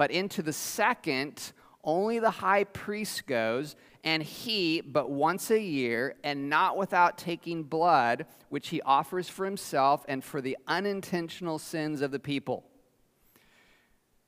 But 0.02 0.10
into 0.10 0.42
the 0.42 0.52
second, 0.52 1.54
only 1.84 2.18
the 2.18 2.32
high 2.32 2.64
priest 2.64 3.28
goes, 3.28 3.76
and 4.04 4.24
he, 4.24 4.82
but 4.82 5.12
once 5.12 5.52
a 5.52 5.62
year, 5.62 6.16
and 6.24 6.50
not 6.50 6.76
without 6.76 7.20
taking 7.20 7.62
blood, 7.62 8.26
which 8.50 8.70
he 8.70 8.82
offers 8.82 9.30
for 9.30 9.46
himself 9.46 10.04
and 10.08 10.24
for 10.24 10.42
the 10.42 10.58
unintentional 10.66 11.60
sins 11.60 12.02
of 12.02 12.10
the 12.10 12.18
people. 12.18 12.64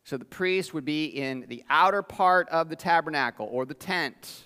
So 0.03 0.15
the 0.15 0.25
priest 0.25 0.75
would 0.75 0.85
be 0.85 1.05
in 1.05 1.45
the 1.47 1.63
outer 1.71 2.03
part 2.03 2.47
of 2.49 2.69
the 2.69 2.75
tabernacle 2.75 3.49
or 3.51 3.65
the 3.65 3.73
tent 3.73 4.43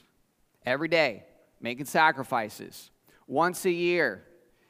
every 0.66 0.88
day, 0.88 1.26
making 1.60 1.88
sacrifices. 1.88 2.90
Once 3.28 3.66
a 3.66 3.72
year, 3.72 4.24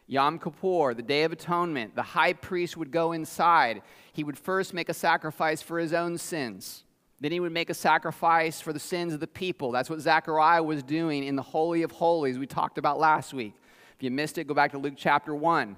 Yom 0.07 0.39
Kippur, 0.39 0.93
the 0.93 1.03
Day 1.03 1.23
of 1.23 1.33
Atonement, 1.33 1.93
the 1.93 2.01
high 2.01 2.31
priest 2.31 2.77
would 2.77 2.91
go 2.91 3.11
inside. 3.11 3.81
He 4.17 4.23
would 4.23 4.39
first 4.39 4.73
make 4.73 4.89
a 4.89 4.95
sacrifice 4.95 5.61
for 5.61 5.77
his 5.77 5.93
own 5.93 6.17
sins. 6.17 6.83
Then 7.19 7.31
he 7.31 7.39
would 7.39 7.51
make 7.51 7.69
a 7.69 7.75
sacrifice 7.75 8.59
for 8.59 8.73
the 8.73 8.79
sins 8.79 9.13
of 9.13 9.19
the 9.19 9.27
people. 9.27 9.71
That's 9.71 9.91
what 9.91 9.99
Zechariah 9.99 10.63
was 10.63 10.81
doing 10.81 11.23
in 11.23 11.35
the 11.35 11.43
Holy 11.43 11.83
of 11.83 11.91
Holies 11.91 12.39
we 12.39 12.47
talked 12.47 12.79
about 12.79 12.97
last 12.99 13.31
week. 13.31 13.53
If 13.95 14.01
you 14.01 14.09
missed 14.09 14.39
it, 14.39 14.47
go 14.47 14.55
back 14.55 14.71
to 14.71 14.79
Luke 14.79 14.95
chapter 14.97 15.35
1. 15.35 15.77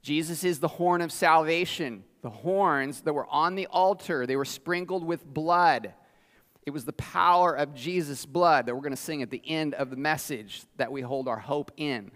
Jesus 0.00 0.42
is 0.42 0.58
the 0.58 0.68
horn 0.68 1.02
of 1.02 1.12
salvation. 1.12 2.02
The 2.22 2.30
horns 2.30 3.02
that 3.02 3.12
were 3.12 3.26
on 3.26 3.56
the 3.56 3.66
altar, 3.66 4.26
they 4.26 4.36
were 4.36 4.46
sprinkled 4.46 5.04
with 5.04 5.26
blood. 5.26 5.92
It 6.64 6.70
was 6.70 6.86
the 6.86 6.94
power 6.94 7.52
of 7.52 7.74
Jesus' 7.74 8.24
blood 8.24 8.64
that 8.64 8.74
we're 8.74 8.80
going 8.80 8.92
to 8.92 8.96
sing 8.96 9.20
at 9.20 9.28
the 9.28 9.42
end 9.44 9.74
of 9.74 9.90
the 9.90 9.96
message 9.96 10.62
that 10.78 10.90
we 10.90 11.02
hold 11.02 11.28
our 11.28 11.40
hope 11.40 11.72
in. 11.76 12.10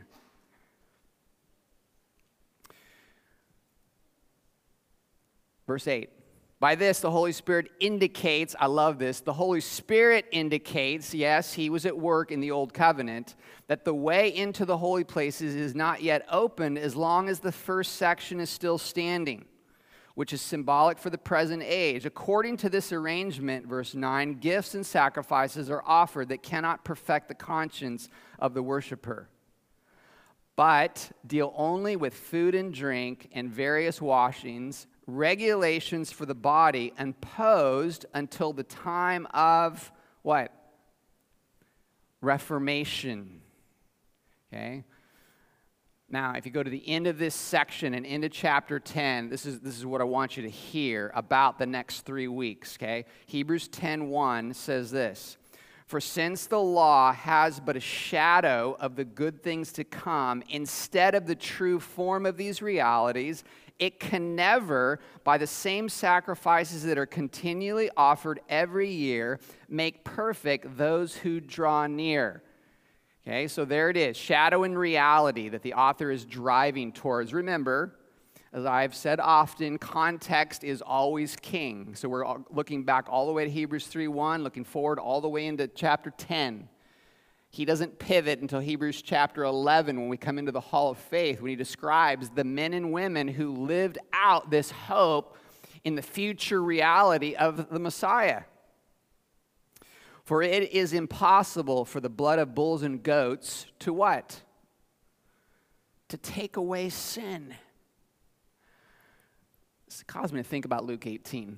Verse 5.70 5.86
8. 5.86 6.10
By 6.58 6.74
this, 6.74 6.98
the 6.98 7.12
Holy 7.12 7.30
Spirit 7.30 7.70
indicates, 7.78 8.56
I 8.58 8.66
love 8.66 8.98
this, 8.98 9.20
the 9.20 9.34
Holy 9.34 9.60
Spirit 9.60 10.26
indicates, 10.32 11.14
yes, 11.14 11.52
he 11.52 11.70
was 11.70 11.86
at 11.86 11.96
work 11.96 12.32
in 12.32 12.40
the 12.40 12.50
Old 12.50 12.74
Covenant, 12.74 13.36
that 13.68 13.84
the 13.84 13.94
way 13.94 14.34
into 14.34 14.64
the 14.64 14.78
holy 14.78 15.04
places 15.04 15.54
is 15.54 15.76
not 15.76 16.02
yet 16.02 16.26
opened 16.28 16.76
as 16.76 16.96
long 16.96 17.28
as 17.28 17.38
the 17.38 17.52
first 17.52 17.92
section 17.92 18.40
is 18.40 18.50
still 18.50 18.78
standing, 18.78 19.44
which 20.16 20.32
is 20.32 20.40
symbolic 20.40 20.98
for 20.98 21.08
the 21.08 21.16
present 21.16 21.62
age. 21.64 22.04
According 22.04 22.56
to 22.56 22.68
this 22.68 22.92
arrangement, 22.92 23.64
verse 23.68 23.94
9, 23.94 24.40
gifts 24.40 24.74
and 24.74 24.84
sacrifices 24.84 25.70
are 25.70 25.84
offered 25.86 26.30
that 26.30 26.42
cannot 26.42 26.84
perfect 26.84 27.28
the 27.28 27.34
conscience 27.36 28.08
of 28.40 28.54
the 28.54 28.62
worshiper 28.64 29.28
but 30.56 31.10
deal 31.26 31.54
only 31.56 31.96
with 31.96 32.12
food 32.12 32.54
and 32.54 32.74
drink 32.74 33.30
and 33.32 33.48
various 33.48 34.02
washings 34.02 34.88
regulations 35.16 36.12
for 36.12 36.26
the 36.26 36.34
body 36.34 36.92
imposed 36.98 38.06
until 38.14 38.52
the 38.52 38.62
time 38.62 39.26
of 39.32 39.90
what? 40.22 40.52
Reformation. 42.20 43.40
Okay? 44.52 44.84
Now, 46.12 46.32
if 46.34 46.44
you 46.44 46.50
go 46.50 46.64
to 46.64 46.70
the 46.70 46.88
end 46.88 47.06
of 47.06 47.18
this 47.18 47.36
section 47.36 47.94
and 47.94 48.04
into 48.04 48.28
chapter 48.28 48.80
10, 48.80 49.28
this 49.28 49.46
is, 49.46 49.60
this 49.60 49.78
is 49.78 49.86
what 49.86 50.00
I 50.00 50.04
want 50.04 50.36
you 50.36 50.42
to 50.42 50.50
hear 50.50 51.12
about 51.14 51.56
the 51.56 51.66
next 51.66 52.00
three 52.00 52.26
weeks, 52.26 52.76
okay? 52.76 53.04
Hebrews 53.26 53.68
10.1 53.68 54.56
says 54.56 54.90
this, 54.90 55.36
For 55.86 56.00
since 56.00 56.48
the 56.48 56.58
law 56.58 57.12
has 57.12 57.60
but 57.60 57.76
a 57.76 57.80
shadow 57.80 58.76
of 58.80 58.96
the 58.96 59.04
good 59.04 59.40
things 59.44 59.70
to 59.74 59.84
come, 59.84 60.42
instead 60.48 61.14
of 61.14 61.26
the 61.26 61.36
true 61.36 61.78
form 61.78 62.26
of 62.26 62.36
these 62.36 62.60
realities, 62.60 63.44
it 63.80 63.98
can 63.98 64.36
never, 64.36 65.00
by 65.24 65.38
the 65.38 65.46
same 65.46 65.88
sacrifices 65.88 66.84
that 66.84 66.98
are 66.98 67.06
continually 67.06 67.90
offered 67.96 68.40
every 68.48 68.90
year, 68.90 69.40
make 69.68 70.04
perfect 70.04 70.76
those 70.76 71.16
who 71.16 71.40
draw 71.40 71.88
near. 71.88 72.42
Okay, 73.26 73.48
so 73.48 73.64
there 73.64 73.90
it 73.90 73.96
is 73.96 74.16
shadow 74.16 74.62
and 74.62 74.78
reality 74.78 75.48
that 75.48 75.62
the 75.62 75.74
author 75.74 76.10
is 76.10 76.24
driving 76.24 76.92
towards. 76.92 77.34
Remember, 77.34 77.96
as 78.52 78.64
I've 78.64 78.94
said 78.94 79.20
often, 79.20 79.78
context 79.78 80.64
is 80.64 80.82
always 80.82 81.36
king. 81.36 81.94
So 81.94 82.08
we're 82.08 82.24
looking 82.50 82.84
back 82.84 83.06
all 83.08 83.26
the 83.26 83.32
way 83.32 83.44
to 83.44 83.50
Hebrews 83.50 83.86
3:1, 83.88 84.42
looking 84.42 84.64
forward 84.64 84.98
all 84.98 85.20
the 85.20 85.28
way 85.28 85.46
into 85.46 85.68
chapter 85.68 86.10
10 86.10 86.68
he 87.52 87.64
doesn't 87.64 87.98
pivot 87.98 88.40
until 88.40 88.60
Hebrews 88.60 89.02
chapter 89.02 89.42
11 89.42 89.98
when 89.98 90.08
we 90.08 90.16
come 90.16 90.38
into 90.38 90.52
the 90.52 90.60
hall 90.60 90.90
of 90.90 90.98
faith, 90.98 91.40
when 91.40 91.50
he 91.50 91.56
describes 91.56 92.30
the 92.30 92.44
men 92.44 92.72
and 92.72 92.92
women 92.92 93.26
who 93.26 93.52
lived 93.52 93.98
out 94.12 94.50
this 94.50 94.70
hope 94.70 95.36
in 95.82 95.96
the 95.96 96.02
future 96.02 96.62
reality 96.62 97.34
of 97.34 97.68
the 97.70 97.80
Messiah. 97.80 98.42
For 100.24 100.42
it 100.42 100.70
is 100.70 100.92
impossible 100.92 101.84
for 101.84 101.98
the 102.00 102.08
blood 102.08 102.38
of 102.38 102.54
bulls 102.54 102.84
and 102.84 103.02
goats 103.02 103.66
to 103.80 103.92
what? 103.92 104.42
To 106.10 106.16
take 106.16 106.56
away 106.56 106.88
sin. 106.88 107.52
This 109.86 110.04
caused 110.06 110.32
me 110.32 110.40
to 110.40 110.48
think 110.48 110.66
about 110.66 110.84
Luke 110.84 111.04
18, 111.04 111.56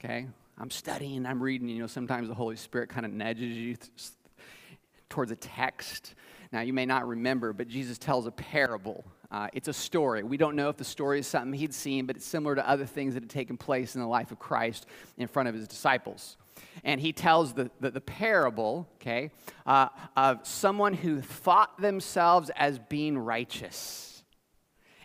okay? 0.00 0.26
I'm 0.58 0.70
studying, 0.70 1.26
I'm 1.26 1.40
reading, 1.40 1.68
you 1.68 1.78
know, 1.78 1.86
sometimes 1.86 2.26
the 2.26 2.34
Holy 2.34 2.56
Spirit 2.56 2.88
kind 2.88 3.06
of 3.06 3.12
nudges 3.12 3.56
you 3.56 3.76
towards 5.08 5.30
a 5.30 5.36
text. 5.36 6.14
Now, 6.52 6.60
you 6.60 6.72
may 6.72 6.86
not 6.86 7.06
remember, 7.06 7.52
but 7.52 7.68
Jesus 7.68 7.98
tells 7.98 8.26
a 8.26 8.30
parable. 8.30 9.04
Uh, 9.30 9.48
it's 9.52 9.68
a 9.68 9.72
story. 9.72 10.22
We 10.22 10.38
don't 10.38 10.56
know 10.56 10.70
if 10.70 10.76
the 10.76 10.84
story 10.84 11.18
is 11.18 11.26
something 11.26 11.52
he'd 11.52 11.74
seen, 11.74 12.06
but 12.06 12.16
it's 12.16 12.24
similar 12.24 12.54
to 12.54 12.66
other 12.66 12.86
things 12.86 13.14
that 13.14 13.22
had 13.22 13.30
taken 13.30 13.58
place 13.58 13.94
in 13.94 14.00
the 14.00 14.06
life 14.06 14.32
of 14.32 14.38
Christ 14.38 14.86
in 15.18 15.28
front 15.28 15.48
of 15.48 15.54
his 15.54 15.68
disciples. 15.68 16.36
And 16.84 17.00
he 17.00 17.12
tells 17.12 17.52
the, 17.52 17.70
the, 17.80 17.90
the 17.90 18.00
parable, 18.00 18.88
okay, 18.96 19.30
uh, 19.66 19.88
of 20.16 20.46
someone 20.46 20.94
who 20.94 21.20
thought 21.20 21.80
themselves 21.80 22.50
as 22.56 22.78
being 22.78 23.18
righteous. 23.18 24.22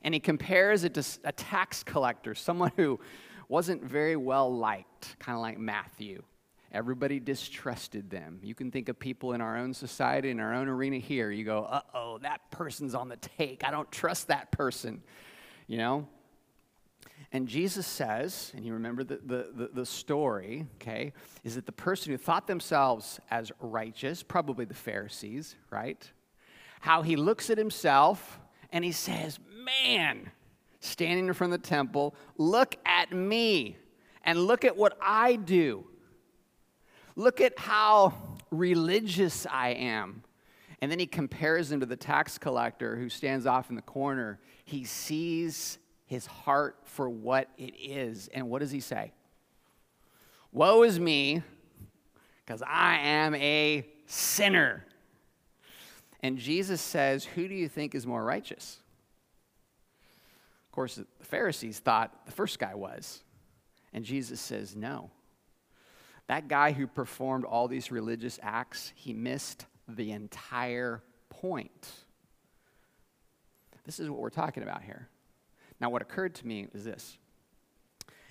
And 0.03 0.13
he 0.13 0.19
compares 0.19 0.83
it 0.83 0.93
to 0.95 1.05
a 1.24 1.31
tax 1.31 1.83
collector, 1.83 2.36
someone 2.36 2.72
who 2.75 3.00
wasn't 3.50 3.83
very 3.83 4.15
well 4.15 4.55
liked, 4.55 5.17
kind 5.19 5.36
of 5.36 5.41
like 5.41 5.57
Matthew. 5.57 6.24
Everybody 6.74 7.20
distrusted 7.20 8.10
them. 8.10 8.39
You 8.42 8.56
can 8.56 8.72
think 8.72 8.89
of 8.89 8.98
people 8.98 9.34
in 9.34 9.42
our 9.42 9.58
own 9.58 9.75
society, 9.75 10.32
in 10.32 10.39
our 10.39 10.56
own 10.56 10.68
arena 10.68 10.98
here. 10.98 11.30
You 11.30 11.44
go, 11.44 11.65
uh 11.65 11.82
oh, 11.94 12.18
that 12.24 12.50
person's 12.50 12.96
on 12.96 13.10
the 13.10 13.18
take. 13.18 13.63
I 13.63 13.70
don't 13.70 13.92
trust 13.92 14.27
that 14.30 14.51
person. 14.51 15.03
You 15.68 15.77
know? 15.77 16.08
And 17.32 17.48
Jesus 17.48 17.88
says, 17.88 18.51
and 18.56 18.65
you 18.65 18.74
remember 18.74 19.03
the, 19.03 19.20
the, 19.24 19.50
the, 19.56 19.70
the, 19.74 19.86
story, 19.86 20.68
okay, 20.75 21.13
is 21.44 21.56
that 21.56 21.65
the 21.65 21.72
person 21.72 22.12
who 22.12 22.18
thought 22.18 22.46
themselves 22.46 23.20
as 23.32 23.51
righteous, 23.60 24.22
probably 24.22 24.65
the 24.65 24.74
Pharisees, 24.75 25.56
right, 25.72 26.12
how 26.82 27.01
he 27.01 27.15
looks 27.15 27.50
at 27.50 27.58
himself 27.58 28.39
and 28.72 28.84
he 28.84 28.92
says, 28.92 29.39
Man, 29.63 30.30
standing 30.80 31.27
in 31.27 31.34
front 31.34 31.53
of 31.53 31.62
the 31.62 31.68
temple, 31.68 32.13
look 32.38 32.75
at 32.86 33.12
me 33.12 33.77
and 34.24 34.39
look 34.39 34.65
at 34.65 34.75
what 34.75 34.98
I 35.01 35.36
do. 35.36 35.86
Look 37.15 37.41
at 37.41 37.58
how 37.58 38.13
religious 38.51 39.46
I 39.50 39.70
am. 39.70 40.24
And 40.82 40.91
then 40.91 41.00
he 41.00 41.05
compares 41.05 41.72
him 41.72 41.79
to 41.79 41.86
the 41.86 41.96
tax 41.96 42.38
collector 42.38 42.96
who 42.96 43.08
stands 43.10 43.46
off 43.46 43.70
in 43.70 43.75
the 43.75 43.82
corner. 43.82 44.39
He 44.65 44.84
sees 44.84 45.77
his 46.05 46.25
heart 46.25 46.77
for 46.84 47.10
what 47.10 47.50
it 47.58 47.74
is. 47.79 48.29
And 48.34 48.50
what 48.50 48.60
does 48.60 48.72
he 48.72 48.79
say? 48.79 49.13
Woe 50.51 50.84
is 50.84 51.00
me, 51.00 51.41
because 52.46 52.62
I 52.67 52.98
am 52.98 53.34
a 53.36 53.88
sinner. 54.05 54.86
And 56.22 56.38
Jesus 56.38 56.82
says, 56.82 57.25
Who 57.25 57.48
do 57.48 57.55
you 57.55 57.67
think 57.67 57.96
is 57.96 58.05
more 58.05 58.24
righteous? 58.24 58.79
Of 60.67 60.72
course, 60.72 60.96
the 60.96 61.05
Pharisees 61.22 61.79
thought 61.79 62.25
the 62.25 62.32
first 62.32 62.60
guy 62.60 62.75
was. 62.75 63.24
And 63.93 64.03
Jesus 64.03 64.39
says, 64.39 64.75
No. 64.75 65.12
That 66.27 66.48
guy 66.48 66.72
who 66.72 66.88
performed 66.88 67.46
all 67.46 67.68
these 67.68 67.92
religious 67.92 68.39
acts, 68.42 68.94
he 68.96 69.13
missed 69.13 69.65
the 69.88 70.12
entire 70.12 71.03
point. 71.30 71.92
This 73.86 74.00
is 74.00 74.10
what 74.10 74.20
we're 74.20 74.30
talking 74.30 74.63
about 74.63 74.84
here. 74.84 75.10
Now, 75.80 75.89
what 75.89 76.01
occurred 76.01 76.36
to 76.36 76.48
me 76.48 76.68
is 76.74 76.84
this 76.84 77.18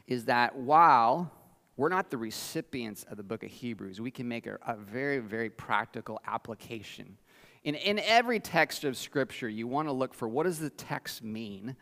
is 0.09 0.25
that 0.25 0.57
while 0.57 1.31
we're 1.77 1.89
not 1.89 2.11
the 2.11 2.19
recipients 2.19 3.05
of 3.05 3.17
the 3.17 3.23
book 3.23 3.43
of 3.43 3.51
Hebrews, 3.51 4.01
we 4.01 4.11
can 4.11 4.29
make 4.29 4.47
a, 4.47 4.59
a 4.67 4.77
very, 4.77 5.21
very 5.21 5.49
practical 5.49 6.21
application. 6.27 7.17
In, 7.65 7.75
in 7.77 7.99
every 8.01 8.41
text 8.41 8.85
of 8.85 8.97
Scripture, 8.97 9.49
you 9.49 9.67
want 9.67 9.89
to 9.89 9.93
look 9.93 10.13
for 10.13 10.29
what 10.29 10.45
does 10.45 10.59
the 10.59 10.71
text 10.71 11.23
mean? 11.23 11.77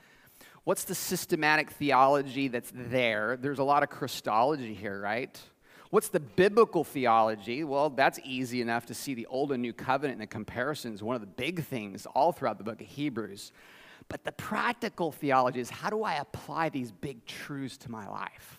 What's 0.65 0.85
the 0.85 0.95
systematic 0.95 1.71
theology 1.71 2.49
that's 2.49 2.71
there? 2.75 3.39
There's 3.41 3.59
a 3.59 3.65
lot 3.65 3.83
of 3.83 3.89
Christology 3.89 4.75
here, 4.75 5.01
right? 5.01 5.41
What's 5.91 6.09
the 6.09 6.21
biblical 6.21 6.85
theology? 6.85 7.65
Well, 7.65 7.91
that's 7.91 8.21
easy 8.25 8.61
enough 8.61 8.87
to 8.87 8.95
see 8.95 9.15
the 9.15 9.27
Old 9.27 9.51
and 9.51 9.61
New 9.61 9.73
Covenant 9.73 10.21
and 10.21 10.23
the 10.23 10.27
comparisons, 10.27 11.03
one 11.03 11.17
of 11.17 11.21
the 11.21 11.27
big 11.27 11.65
things 11.65 12.07
all 12.07 12.31
throughout 12.31 12.59
the 12.59 12.65
book 12.65 12.81
of 12.81 12.87
Hebrews. 12.87 13.51
But 14.09 14.25
the 14.25 14.33
practical 14.33 15.11
theology 15.11 15.61
is 15.61 15.69
how 15.69 15.91
do 15.91 16.05
I 16.05 16.15
apply 16.15 16.69
these 16.69 16.93
big 16.93 17.27
truths 17.27 17.77
to 17.79 17.91
my 17.91 18.09
life? 18.09 18.59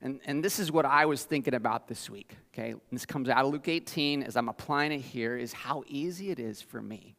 And, 0.00 0.20
and 0.26 0.44
this 0.44 0.58
is 0.58 0.70
what 0.70 0.84
I 0.84 1.06
was 1.06 1.24
thinking 1.24 1.54
about 1.54 1.88
this 1.88 2.08
week, 2.08 2.36
okay? 2.52 2.70
And 2.70 2.80
this 2.92 3.06
comes 3.06 3.28
out 3.28 3.44
of 3.44 3.52
Luke 3.52 3.68
18 3.68 4.22
as 4.22 4.36
I'm 4.36 4.48
applying 4.48 4.92
it 4.92 5.00
here 5.00 5.36
is 5.36 5.52
how 5.52 5.82
easy 5.86 6.30
it 6.30 6.38
is 6.38 6.60
for 6.60 6.82
me 6.82 7.16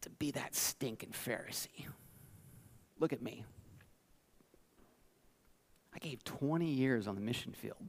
to 0.00 0.10
be 0.10 0.30
that 0.32 0.54
stinking 0.54 1.10
Pharisee. 1.10 1.86
Look 2.98 3.12
at 3.12 3.22
me. 3.22 3.44
I 5.94 5.98
gave 5.98 6.24
20 6.24 6.66
years 6.66 7.06
on 7.06 7.14
the 7.14 7.20
mission 7.20 7.52
field. 7.52 7.88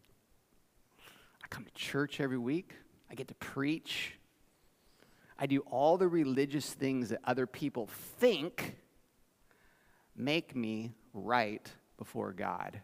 I 1.44 1.48
come 1.50 1.66
to 1.66 1.74
church 1.74 2.20
every 2.20 2.38
week. 2.38 2.74
I 3.10 3.16
get 3.16 3.28
to 3.30 3.36
preach. 3.36 4.14
I 5.38 5.48
do 5.48 5.60
all 5.72 5.98
the 5.98 6.08
religious 6.08 6.72
things 6.74 7.10
that 7.10 7.20
other 7.24 7.46
people 7.46 7.88
think 8.20 8.76
make 10.16 10.56
me 10.56 10.94
right 11.14 11.70
before 11.98 12.32
God. 12.32 12.80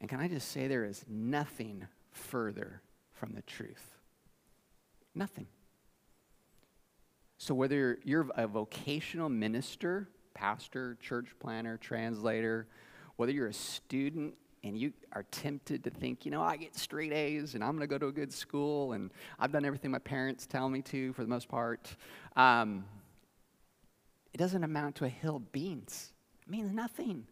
And 0.00 0.08
can 0.08 0.20
I 0.20 0.28
just 0.28 0.50
say 0.50 0.66
there 0.66 0.84
is 0.84 1.04
nothing 1.08 1.86
further 2.10 2.82
from 3.12 3.32
the 3.34 3.42
truth? 3.42 3.96
Nothing. 5.14 5.46
So, 7.38 7.54
whether 7.54 7.98
you're 8.04 8.28
a 8.36 8.46
vocational 8.46 9.28
minister, 9.28 10.08
pastor, 10.34 10.96
church 11.00 11.28
planner, 11.40 11.76
translator, 11.76 12.66
whether 13.16 13.32
you're 13.32 13.48
a 13.48 13.52
student 13.52 14.34
and 14.64 14.78
you 14.78 14.92
are 15.12 15.24
tempted 15.24 15.82
to 15.84 15.90
think, 15.90 16.24
you 16.24 16.30
know, 16.30 16.42
I 16.42 16.56
get 16.56 16.76
straight 16.76 17.12
A's 17.12 17.54
and 17.54 17.64
I'm 17.64 17.72
going 17.76 17.80
to 17.80 17.86
go 17.86 17.98
to 17.98 18.06
a 18.06 18.12
good 18.12 18.32
school 18.32 18.92
and 18.92 19.10
I've 19.38 19.52
done 19.52 19.64
everything 19.64 19.90
my 19.90 19.98
parents 19.98 20.46
tell 20.46 20.68
me 20.68 20.82
to 20.82 21.12
for 21.14 21.22
the 21.22 21.28
most 21.28 21.48
part, 21.48 21.96
um, 22.36 22.84
it 24.32 24.38
doesn't 24.38 24.62
amount 24.62 24.96
to 24.96 25.04
a 25.04 25.08
hill 25.08 25.36
of 25.36 25.52
beans. 25.52 26.12
It 26.46 26.50
means 26.50 26.72
nothing. 26.72 27.26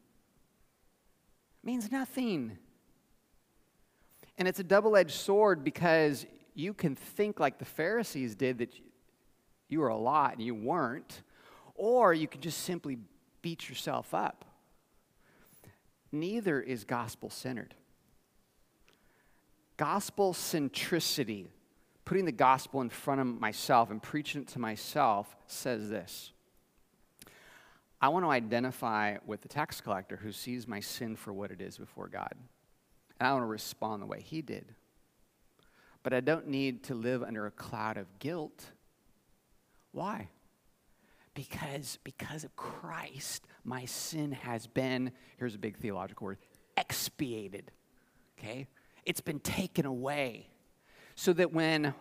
It 1.63 1.67
means 1.67 1.91
nothing. 1.91 2.59
And 4.37 4.49
it's 4.49 4.59
a 4.59 4.65
double 4.65 4.97
edged 4.97 5.13
sword 5.13 5.63
because 5.63 6.27
you 6.55 6.75
can 6.75 6.97
think 6.97 7.39
like 7.39 7.59
the 7.59 7.65
Pharisees 7.65 8.35
did 8.35 8.59
that 8.59 8.75
you 9.69 9.81
were 9.81 9.89
a 9.89 9.97
lot 9.97 10.35
and 10.35 10.43
you 10.43 10.55
weren't, 10.55 11.23
or 11.75 12.13
you 12.13 12.27
can 12.27 12.41
just 12.41 12.63
simply 12.65 12.99
beat 13.41 13.69
yourself 13.69 14.13
up 14.13 14.45
neither 16.13 16.61
is 16.61 16.85
gospel 16.85 17.31
centered. 17.31 17.75
Gospel 19.77 20.35
centricity, 20.35 21.47
putting 22.05 22.25
the 22.25 22.33
gospel 22.33 22.81
in 22.81 22.91
front 22.91 23.21
of 23.21 23.27
myself 23.27 23.91
and 23.91 24.03
preaching 24.03 24.43
it 24.43 24.49
to 24.49 24.59
myself, 24.59 25.35
says 25.47 25.89
this 25.89 26.33
I 28.01 28.09
want 28.09 28.25
to 28.25 28.31
identify 28.31 29.17
with 29.27 29.43
the 29.43 29.49
tax 29.49 29.81
collector 29.81 30.17
who 30.17 30.33
sees 30.33 30.67
my 30.67 30.81
sin 30.81 31.17
for 31.17 31.33
what 31.33 31.51
it 31.51 31.61
is 31.61 31.77
before 31.77 32.09
God. 32.09 32.33
And 33.19 33.29
I 33.29 33.33
want 33.33 33.43
to 33.43 33.47
respond 33.47 34.03
the 34.03 34.07
way 34.07 34.23
he 34.23 34.41
did. 34.41 34.75
But 36.03 36.15
I 36.15 36.21
don't 36.21 36.49
need 36.49 36.85
to 36.85 36.95
live 36.95 37.23
under 37.23 37.47
a 37.47 37.51
cloud 37.51 37.99
of 37.99 38.19
guilt. 38.19 38.65
Why? 39.93 40.29
Because, 41.35 41.99
because 42.05 42.45
of 42.45 42.55
Christ, 42.57 43.47
my 43.65 43.85
sin 43.85 44.33
has 44.33 44.67
been, 44.67 45.13
here's 45.39 45.55
a 45.55 45.59
big 45.59 45.77
theological 45.77 46.27
word, 46.27 46.39
expiated. 46.77 47.71
Okay? 48.39 48.67
It's 49.05 49.21
been 49.21 49.41
taken 49.41 49.87
away. 49.87 50.49
So 51.15 51.33
that 51.35 51.53
when 51.53 51.95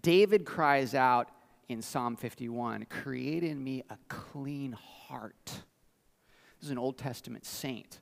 David 0.00 0.44
cries 0.44 0.94
out 0.94 1.28
in 1.68 1.82
Psalm 1.82 2.16
51, 2.16 2.86
create 2.86 3.44
in 3.44 3.62
me 3.62 3.84
a 3.90 3.98
clean 4.08 4.72
heart. 4.72 5.46
This 5.46 6.66
is 6.66 6.70
an 6.70 6.78
Old 6.78 6.98
Testament 6.98 7.46
saint. 7.46 8.00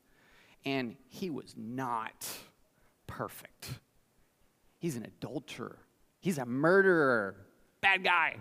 And 0.64 0.96
he 1.08 1.30
was 1.30 1.54
not 1.56 2.26
perfect. 3.06 3.80
He's 4.78 4.96
an 4.96 5.04
adulterer. 5.04 5.78
He's 6.20 6.38
a 6.38 6.46
murderer. 6.46 7.36
Bad 7.80 8.04
guy. 8.04 8.36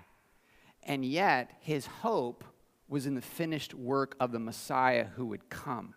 And 0.88 1.06
yet, 1.06 1.52
his 1.60 1.86
hope 1.86 2.44
was 2.88 3.06
in 3.06 3.14
the 3.14 3.22
finished 3.22 3.74
work 3.74 4.16
of 4.20 4.32
the 4.32 4.40
Messiah 4.40 5.08
who 5.16 5.26
would 5.28 5.50
come. 5.50 5.94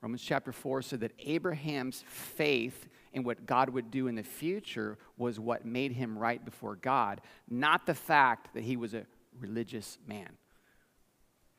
Romans 0.00 0.22
chapter 0.22 0.50
4 0.50 0.80
said 0.80 1.00
that 1.00 1.12
Abraham's 1.18 2.02
faith 2.08 2.88
in 3.12 3.22
what 3.22 3.44
God 3.44 3.68
would 3.68 3.90
do 3.90 4.08
in 4.08 4.14
the 4.14 4.22
future 4.22 4.96
was 5.18 5.38
what 5.38 5.66
made 5.66 5.92
him 5.92 6.16
right 6.18 6.42
before 6.42 6.76
God, 6.76 7.20
not 7.50 7.84
the 7.84 7.94
fact 7.94 8.54
that 8.54 8.64
he 8.64 8.78
was 8.78 8.94
a 8.94 9.04
religious 9.38 9.98
man. 10.06 10.30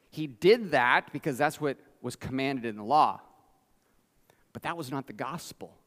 He 0.10 0.26
did 0.26 0.72
that 0.72 1.14
because 1.14 1.38
that's 1.38 1.62
what 1.62 1.78
was 2.02 2.16
commanded 2.16 2.66
in 2.66 2.78
the 2.78 2.84
law. 2.84 3.22
But 4.54 4.64
that 4.64 4.76
was 4.76 4.90
not 4.90 5.06
the 5.06 5.14
gospel. 5.14 5.78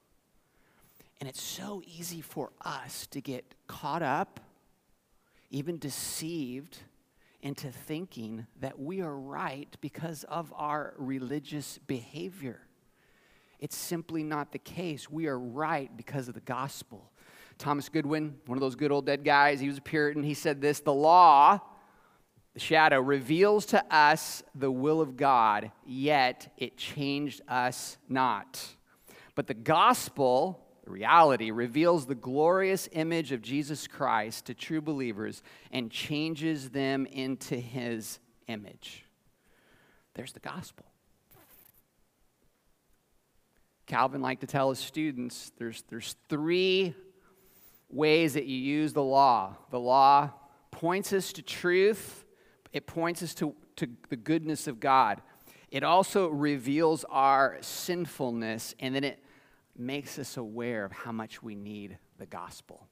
And 1.18 1.28
it's 1.28 1.42
so 1.42 1.82
easy 1.84 2.20
for 2.20 2.52
us 2.64 3.06
to 3.08 3.20
get 3.20 3.54
caught 3.66 4.02
up 4.02 4.40
even 5.54 5.78
deceived 5.78 6.78
into 7.40 7.70
thinking 7.70 8.44
that 8.60 8.76
we 8.76 9.00
are 9.02 9.16
right 9.16 9.76
because 9.80 10.24
of 10.24 10.52
our 10.56 10.94
religious 10.98 11.78
behavior. 11.86 12.60
It's 13.60 13.76
simply 13.76 14.24
not 14.24 14.50
the 14.50 14.58
case. 14.58 15.08
We 15.08 15.28
are 15.28 15.38
right 15.38 15.96
because 15.96 16.26
of 16.26 16.34
the 16.34 16.40
gospel. 16.40 17.12
Thomas 17.56 17.88
Goodwin, 17.88 18.34
one 18.46 18.58
of 18.58 18.60
those 18.60 18.74
good 18.74 18.90
old 18.90 19.06
dead 19.06 19.24
guys, 19.24 19.60
he 19.60 19.68
was 19.68 19.78
a 19.78 19.82
Puritan. 19.82 20.24
He 20.24 20.34
said 20.34 20.60
this 20.60 20.80
The 20.80 20.92
law, 20.92 21.60
the 22.54 22.60
shadow, 22.60 22.98
reveals 23.00 23.64
to 23.66 23.94
us 23.94 24.42
the 24.56 24.72
will 24.72 25.00
of 25.00 25.16
God, 25.16 25.70
yet 25.86 26.52
it 26.58 26.76
changed 26.76 27.42
us 27.46 27.96
not. 28.08 28.60
But 29.36 29.46
the 29.46 29.54
gospel, 29.54 30.63
reality 30.90 31.50
reveals 31.50 32.06
the 32.06 32.14
glorious 32.14 32.88
image 32.92 33.32
of 33.32 33.40
Jesus 33.40 33.86
Christ 33.86 34.46
to 34.46 34.54
true 34.54 34.80
believers 34.80 35.42
and 35.70 35.90
changes 35.90 36.70
them 36.70 37.06
into 37.06 37.56
his 37.56 38.18
image. 38.48 39.04
There's 40.14 40.32
the 40.32 40.40
gospel. 40.40 40.86
Calvin 43.86 44.22
liked 44.22 44.40
to 44.40 44.46
tell 44.46 44.70
his 44.70 44.78
students 44.78 45.52
there's, 45.58 45.82
there's 45.88 46.16
three 46.28 46.94
ways 47.90 48.34
that 48.34 48.46
you 48.46 48.56
use 48.56 48.92
the 48.92 49.02
law. 49.02 49.56
The 49.70 49.80
law 49.80 50.30
points 50.70 51.12
us 51.12 51.32
to 51.34 51.42
truth, 51.42 52.24
it 52.72 52.86
points 52.86 53.22
us 53.22 53.34
to, 53.34 53.54
to 53.76 53.88
the 54.08 54.16
goodness 54.16 54.66
of 54.66 54.80
God. 54.80 55.22
It 55.70 55.82
also 55.82 56.28
reveals 56.28 57.04
our 57.10 57.58
sinfulness, 57.60 58.74
and 58.78 58.94
then 58.94 59.04
it 59.04 59.23
makes 59.76 60.18
us 60.18 60.36
aware 60.36 60.84
of 60.84 60.92
how 60.92 61.12
much 61.12 61.42
we 61.42 61.54
need 61.54 61.98
the 62.18 62.26
gospel. 62.26 62.86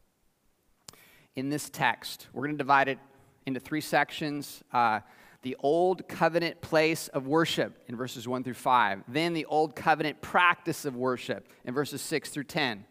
in 1.35 1.49
this 1.49 1.71
text. 1.71 2.29
We're 2.35 2.42
going 2.42 2.55
to 2.55 2.59
divide 2.59 2.88
it 2.88 2.99
into 3.47 3.59
three 3.59 3.81
sections. 3.81 4.62
Uh, 4.71 5.01
the 5.42 5.57
old 5.61 6.07
covenant 6.09 6.61
place 6.61 7.09
of 7.09 7.27
worship 7.27 7.83
in 7.88 7.97
verses 7.97 8.29
1 8.29 8.45
through 8.45 8.55
5, 8.55 9.05
then 9.09 9.33
the 9.33 9.45
old 9.47 9.75
covenant 9.75 10.21
practice 10.21 10.85
of 10.85 10.95
worship 10.95 11.49
in 11.64 11.75
verses 11.75 12.01
6 12.03 12.31
through 12.31 12.45
10. 12.45 12.85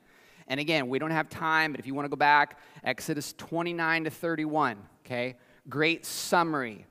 And 0.48 0.60
again, 0.60 0.90
we 0.90 1.00
don't 1.00 1.12
have 1.12 1.30
time, 1.30 1.72
but 1.72 1.80
if 1.80 1.88
you 1.88 1.94
want 1.94 2.06
to 2.06 2.10
go 2.10 2.18
back, 2.18 2.60
Exodus 2.84 3.34
29 3.38 4.04
to 4.04 4.10
31, 4.10 4.78
okay? 5.06 5.38
Great 5.70 6.06
summary. 6.06 6.86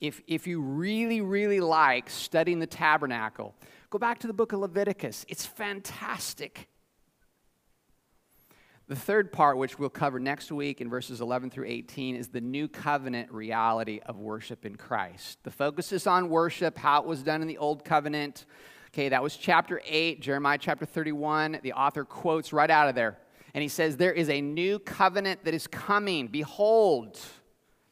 If, 0.00 0.22
if 0.28 0.46
you 0.46 0.60
really, 0.60 1.20
really 1.20 1.60
like 1.60 2.08
studying 2.08 2.60
the 2.60 2.66
tabernacle, 2.66 3.54
go 3.90 3.98
back 3.98 4.20
to 4.20 4.26
the 4.26 4.32
book 4.32 4.52
of 4.52 4.60
Leviticus. 4.60 5.26
It's 5.28 5.44
fantastic. 5.44 6.68
The 8.86 8.96
third 8.96 9.30
part, 9.30 9.56
which 9.56 9.78
we'll 9.78 9.88
cover 9.88 10.18
next 10.18 10.50
week 10.50 10.80
in 10.80 10.88
verses 10.88 11.20
11 11.20 11.50
through 11.50 11.66
18, 11.66 12.16
is 12.16 12.28
the 12.28 12.40
new 12.40 12.66
covenant 12.66 13.30
reality 13.30 14.00
of 14.06 14.18
worship 14.18 14.64
in 14.64 14.74
Christ. 14.74 15.38
The 15.44 15.50
focus 15.50 15.92
is 15.92 16.06
on 16.06 16.28
worship, 16.28 16.76
how 16.76 17.00
it 17.00 17.06
was 17.06 17.22
done 17.22 17.42
in 17.42 17.46
the 17.46 17.58
old 17.58 17.84
covenant. 17.84 18.46
Okay, 18.88 19.08
that 19.08 19.22
was 19.22 19.36
chapter 19.36 19.80
8, 19.84 20.20
Jeremiah 20.20 20.58
chapter 20.58 20.86
31. 20.86 21.60
The 21.62 21.72
author 21.72 22.04
quotes 22.04 22.52
right 22.52 22.70
out 22.70 22.88
of 22.88 22.96
there. 22.96 23.18
And 23.54 23.62
he 23.62 23.68
says, 23.68 23.96
There 23.96 24.12
is 24.12 24.28
a 24.28 24.40
new 24.40 24.80
covenant 24.80 25.44
that 25.44 25.54
is 25.54 25.68
coming. 25.68 26.26
Behold, 26.26 27.18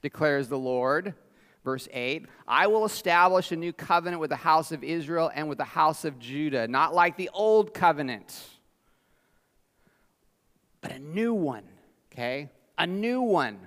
declares 0.02 0.48
the 0.48 0.58
Lord. 0.58 1.14
Verse 1.68 1.88
8 1.92 2.26
I 2.46 2.66
will 2.66 2.84
establish 2.84 3.52
a 3.52 3.56
new 3.56 3.72
covenant 3.72 4.20
with 4.20 4.30
the 4.30 4.36
house 4.36 4.72
of 4.72 4.82
Israel 4.82 5.30
and 5.34 5.48
with 5.48 5.58
the 5.58 5.64
house 5.64 6.04
of 6.04 6.18
Judah, 6.18 6.66
not 6.66 6.94
like 6.94 7.16
the 7.16 7.30
old 7.34 7.74
covenant 7.74 8.34
but 10.80 10.92
a 10.92 10.98
new 10.98 11.34
one, 11.34 11.64
okay? 12.12 12.50
A 12.76 12.86
new 12.86 13.20
one. 13.20 13.58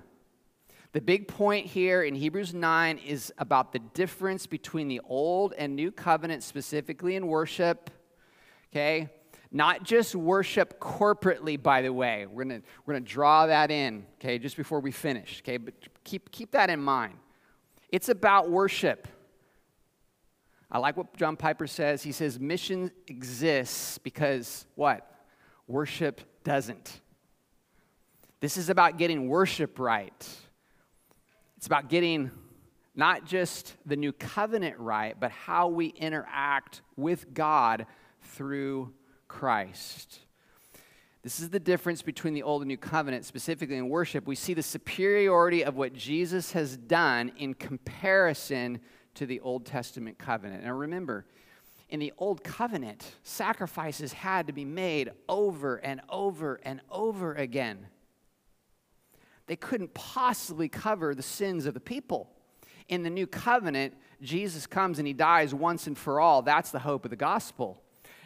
The 0.93 1.01
big 1.01 1.27
point 1.27 1.67
here 1.67 2.03
in 2.03 2.15
Hebrews 2.15 2.53
9 2.53 2.97
is 2.97 3.33
about 3.37 3.71
the 3.71 3.79
difference 3.79 4.45
between 4.45 4.87
the 4.87 5.01
old 5.05 5.53
and 5.57 5.75
new 5.75 5.91
covenant, 5.91 6.43
specifically 6.43 7.15
in 7.15 7.27
worship, 7.27 7.89
okay? 8.71 9.09
Not 9.51 9.83
just 9.83 10.15
worship 10.15 10.79
corporately, 10.79 11.61
by 11.61 11.81
the 11.81 11.93
way. 11.93 12.25
We're 12.25 12.43
gonna, 12.43 12.61
we're 12.85 12.93
gonna 12.93 13.05
draw 13.05 13.47
that 13.47 13.71
in, 13.71 14.05
okay, 14.15 14.39
just 14.39 14.57
before 14.57 14.79
we 14.79 14.91
finish, 14.91 15.41
okay? 15.43 15.57
But 15.57 15.73
keep, 16.03 16.31
keep 16.31 16.51
that 16.51 16.69
in 16.69 16.81
mind. 16.81 17.15
It's 17.91 18.09
about 18.09 18.49
worship. 18.49 19.07
I 20.71 20.79
like 20.79 20.95
what 20.95 21.17
John 21.17 21.35
Piper 21.35 21.67
says. 21.67 22.01
He 22.01 22.13
says, 22.13 22.39
mission 22.39 22.91
exists 23.07 23.97
because 23.97 24.65
what? 24.75 25.05
Worship 25.67 26.21
doesn't. 26.43 27.01
This 28.39 28.57
is 28.57 28.69
about 28.69 28.97
getting 28.97 29.27
worship 29.27 29.77
right. 29.77 30.29
It's 31.57 31.67
about 31.67 31.89
getting 31.89 32.31
not 32.95 33.25
just 33.25 33.75
the 33.85 33.95
new 33.95 34.11
covenant 34.13 34.79
right, 34.79 35.15
but 35.19 35.31
how 35.31 35.67
we 35.67 35.87
interact 35.87 36.81
with 36.95 37.33
God 37.33 37.85
through 38.21 38.93
Christ. 39.27 40.19
This 41.23 41.39
is 41.39 41.49
the 41.49 41.59
difference 41.59 42.01
between 42.01 42.33
the 42.33 42.43
old 42.43 42.61
and 42.61 42.67
new 42.67 42.77
covenant, 42.77 43.25
specifically 43.25 43.77
in 43.77 43.89
worship. 43.89 44.25
We 44.25 44.35
see 44.35 44.53
the 44.53 44.63
superiority 44.63 45.63
of 45.63 45.75
what 45.75 45.93
Jesus 45.93 46.51
has 46.53 46.77
done 46.77 47.31
in 47.37 47.53
comparison 47.53 48.79
to 49.15 49.25
the 49.25 49.39
Old 49.41 49.65
Testament 49.65 50.17
covenant. 50.17 50.63
Now 50.63 50.73
remember, 50.73 51.25
in 51.89 51.99
the 51.99 52.13
old 52.17 52.43
covenant, 52.43 53.15
sacrifices 53.23 54.13
had 54.13 54.47
to 54.47 54.53
be 54.53 54.65
made 54.65 55.11
over 55.29 55.75
and 55.77 56.01
over 56.09 56.59
and 56.63 56.81
over 56.89 57.35
again 57.35 57.87
they 59.51 59.57
couldn't 59.57 59.93
possibly 59.93 60.69
cover 60.69 61.13
the 61.13 61.21
sins 61.21 61.65
of 61.65 61.73
the 61.73 61.81
people. 61.81 62.29
In 62.87 63.03
the 63.03 63.09
new 63.09 63.27
covenant, 63.27 63.95
Jesus 64.21 64.65
comes 64.65 64.97
and 64.97 65.05
he 65.05 65.13
dies 65.13 65.53
once 65.53 65.87
and 65.87 65.97
for 65.97 66.21
all. 66.21 66.41
That's 66.41 66.71
the 66.71 66.79
hope 66.79 67.03
of 67.03 67.11
the 67.11 67.17
gospel. 67.17 67.81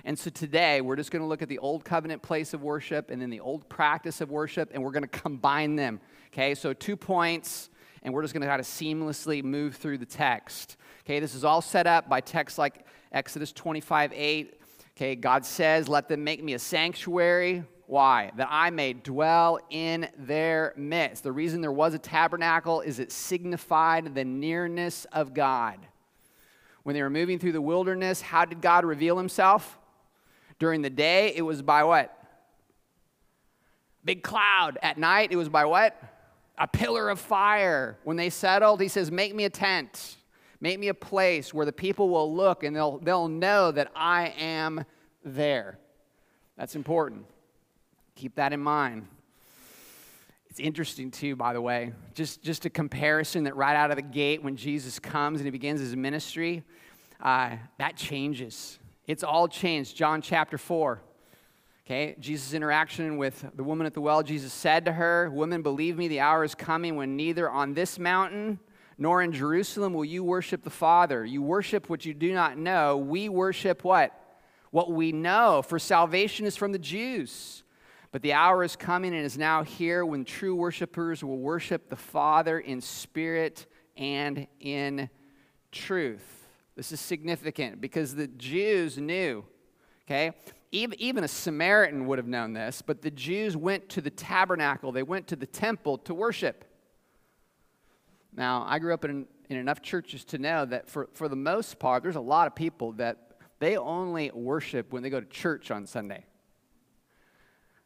And 0.07 0.19
so 0.19 0.29
today, 0.29 0.81
we're 0.81 0.95
just 0.95 1.09
going 1.09 1.23
to 1.23 1.27
look 1.27 1.41
at 1.41 1.49
the 1.49 1.57
old 1.57 1.83
covenant 1.83 2.21
place 2.21 2.53
of 2.53 2.61
worship 2.61 3.09
and 3.09 3.19
then 3.19 3.31
the 3.31 3.39
old 3.39 3.67
practice 3.69 4.21
of 4.21 4.29
worship, 4.29 4.69
and 4.71 4.83
we're 4.83 4.91
going 4.91 5.01
to 5.01 5.07
combine 5.07 5.75
them. 5.75 5.99
Okay, 6.27 6.53
so 6.53 6.73
two 6.73 6.95
points, 6.95 7.71
and 8.03 8.13
we're 8.13 8.21
just 8.21 8.31
going 8.31 8.43
to 8.43 8.47
kind 8.47 8.59
of 8.59 8.67
seamlessly 8.67 9.43
move 9.43 9.77
through 9.77 9.97
the 9.97 10.05
text. 10.05 10.77
Okay, 11.03 11.19
this 11.19 11.33
is 11.33 11.43
all 11.43 11.59
set 11.59 11.87
up 11.87 12.07
by 12.07 12.21
texts 12.21 12.59
like 12.59 12.85
Exodus 13.11 13.51
25 13.51 14.13
8. 14.13 14.61
Okay, 14.95 15.15
God 15.15 15.43
says, 15.43 15.89
Let 15.89 16.07
them 16.07 16.23
make 16.23 16.43
me 16.43 16.53
a 16.53 16.59
sanctuary. 16.59 17.63
Why? 17.87 18.31
That 18.37 18.49
I 18.51 18.69
may 18.69 18.93
dwell 18.93 19.59
in 19.71 20.07
their 20.19 20.75
midst. 20.77 21.23
The 21.23 21.31
reason 21.31 21.61
there 21.61 21.71
was 21.71 21.95
a 21.95 21.99
tabernacle 21.99 22.81
is 22.81 22.99
it 22.99 23.11
signified 23.11 24.13
the 24.13 24.23
nearness 24.23 25.05
of 25.11 25.33
God. 25.33 25.79
When 26.83 26.93
they 26.93 27.01
were 27.01 27.09
moving 27.09 27.39
through 27.39 27.53
the 27.53 27.61
wilderness, 27.61 28.21
how 28.21 28.45
did 28.45 28.61
God 28.61 28.85
reveal 28.85 29.17
himself? 29.17 29.79
During 30.59 30.81
the 30.81 30.89
day, 30.89 31.33
it 31.35 31.41
was 31.41 31.61
by 31.61 31.83
what? 31.83 32.17
Big 34.03 34.23
cloud. 34.23 34.77
At 34.81 34.97
night, 34.97 35.31
it 35.31 35.35
was 35.35 35.49
by 35.49 35.65
what? 35.65 35.99
A 36.57 36.67
pillar 36.67 37.09
of 37.09 37.19
fire. 37.19 37.97
When 38.03 38.17
they 38.17 38.29
settled, 38.29 38.79
he 38.79 38.87
says, 38.87 39.11
Make 39.11 39.35
me 39.35 39.45
a 39.45 39.49
tent. 39.49 40.17
Make 40.61 40.79
me 40.79 40.87
a 40.87 40.93
place 40.93 41.53
where 41.53 41.65
the 41.65 41.73
people 41.73 42.09
will 42.09 42.33
look 42.33 42.63
and 42.63 42.75
they'll, 42.75 42.97
they'll 42.99 43.27
know 43.27 43.71
that 43.71 43.91
I 43.95 44.33
am 44.37 44.85
there. 45.23 45.77
That's 46.57 46.75
important. 46.75 47.25
Keep 48.15 48.35
that 48.35 48.53
in 48.53 48.61
mind. 48.61 49.07
It's 50.49 50.59
interesting, 50.61 51.11
too, 51.11 51.35
by 51.35 51.51
the 51.51 51.61
way, 51.61 51.91
just, 52.13 52.41
just 52.41 52.65
a 52.65 52.69
comparison 52.69 53.43
that 53.43 53.57
right 53.57 53.75
out 53.75 53.91
of 53.91 53.97
the 53.97 54.01
gate 54.01 54.41
when 54.41 54.55
Jesus 54.55 54.99
comes 54.99 55.41
and 55.41 55.45
he 55.45 55.51
begins 55.51 55.81
his 55.81 55.97
ministry, 55.97 56.63
uh, 57.19 57.57
that 57.77 57.97
changes. 57.97 58.79
It's 59.07 59.23
all 59.23 59.47
changed. 59.47 59.95
John 59.95 60.21
chapter 60.21 60.57
4. 60.57 61.01
Okay, 61.85 62.15
Jesus' 62.19 62.53
interaction 62.53 63.17
with 63.17 63.45
the 63.55 63.63
woman 63.63 63.85
at 63.85 63.93
the 63.93 64.01
well, 64.01 64.23
Jesus 64.23 64.51
said 64.51 64.85
to 64.85 64.91
her, 64.91 65.29
Woman, 65.29 65.61
believe 65.61 65.97
me, 65.97 66.07
the 66.07 66.21
hour 66.21 66.43
is 66.43 66.55
coming 66.55 66.95
when 66.95 67.15
neither 67.15 67.47
on 67.47 67.75
this 67.75 67.99
mountain 67.99 68.59
nor 68.97 69.21
in 69.21 69.31
Jerusalem 69.31 69.93
will 69.93 70.05
you 70.05 70.23
worship 70.23 70.63
the 70.63 70.71
Father. 70.71 71.23
You 71.23 71.43
worship 71.43 71.89
what 71.89 72.03
you 72.03 72.15
do 72.15 72.33
not 72.33 72.57
know. 72.57 72.97
We 72.97 73.29
worship 73.29 73.83
what? 73.83 74.19
What 74.71 74.91
we 74.91 75.11
know, 75.11 75.61
for 75.61 75.77
salvation 75.77 76.47
is 76.47 76.55
from 76.55 76.71
the 76.71 76.79
Jews. 76.79 77.63
But 78.11 78.23
the 78.23 78.33
hour 78.33 78.63
is 78.63 78.75
coming 78.75 79.13
and 79.13 79.23
is 79.23 79.37
now 79.37 79.63
here 79.63 80.05
when 80.05 80.25
true 80.25 80.55
worshipers 80.55 81.23
will 81.23 81.37
worship 81.37 81.89
the 81.89 81.95
Father 81.95 82.59
in 82.59 82.81
spirit 82.81 83.67
and 83.95 84.47
in 84.59 85.09
truth. 85.71 86.34
This 86.75 86.91
is 86.91 86.99
significant 86.99 87.79
because 87.79 88.15
the 88.15 88.27
Jews 88.27 88.97
knew, 88.97 89.45
okay? 90.05 90.31
Even, 90.71 90.99
even 90.99 91.23
a 91.23 91.27
Samaritan 91.27 92.05
would 92.07 92.17
have 92.17 92.27
known 92.27 92.53
this, 92.53 92.81
but 92.81 93.01
the 93.01 93.11
Jews 93.11 93.55
went 93.55 93.87
to 93.89 94.01
the 94.01 94.09
tabernacle, 94.09 94.91
they 94.91 95.03
went 95.03 95.27
to 95.27 95.37
the 95.37 95.45
temple 95.45 95.97
to 95.99 96.13
worship. 96.13 96.65
Now, 98.35 98.65
I 98.67 98.79
grew 98.79 98.93
up 98.93 99.05
in, 99.05 99.25
in 99.49 99.55
enough 99.55 99.81
churches 99.81 100.25
to 100.25 100.37
know 100.37 100.65
that 100.65 100.89
for, 100.89 101.07
for 101.13 101.29
the 101.29 101.37
most 101.37 101.79
part, 101.79 102.03
there's 102.03 102.17
a 102.17 102.21
lot 102.21 102.47
of 102.47 102.55
people 102.55 102.91
that 102.93 103.37
they 103.59 103.77
only 103.77 104.31
worship 104.31 104.91
when 104.91 105.01
they 105.01 105.09
go 105.09 105.21
to 105.21 105.25
church 105.27 105.71
on 105.71 105.87
Sunday. 105.87 106.25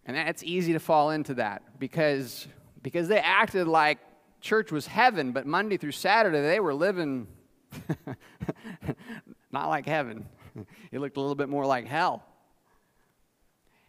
And 0.05 0.17
it's 0.17 0.41
easy 0.41 0.73
to 0.73 0.79
fall 0.79 1.11
into 1.11 1.35
that 1.35 1.79
because, 1.79 2.47
because 2.81 3.07
they 3.07 3.19
acted 3.19 3.67
like 3.67 3.99
church 4.41 4.71
was 4.71 4.87
heaven, 4.87 5.31
but 5.31 5.45
Monday 5.45 5.77
through 5.77 5.91
Saturday 5.91 6.41
they 6.41 6.59
were 6.59 6.73
living 6.73 7.27
not 9.51 9.69
like 9.69 9.85
heaven. 9.85 10.25
It 10.91 10.99
looked 10.99 11.15
a 11.15 11.21
little 11.21 11.35
bit 11.35 11.47
more 11.47 11.65
like 11.65 11.85
hell. 11.85 12.25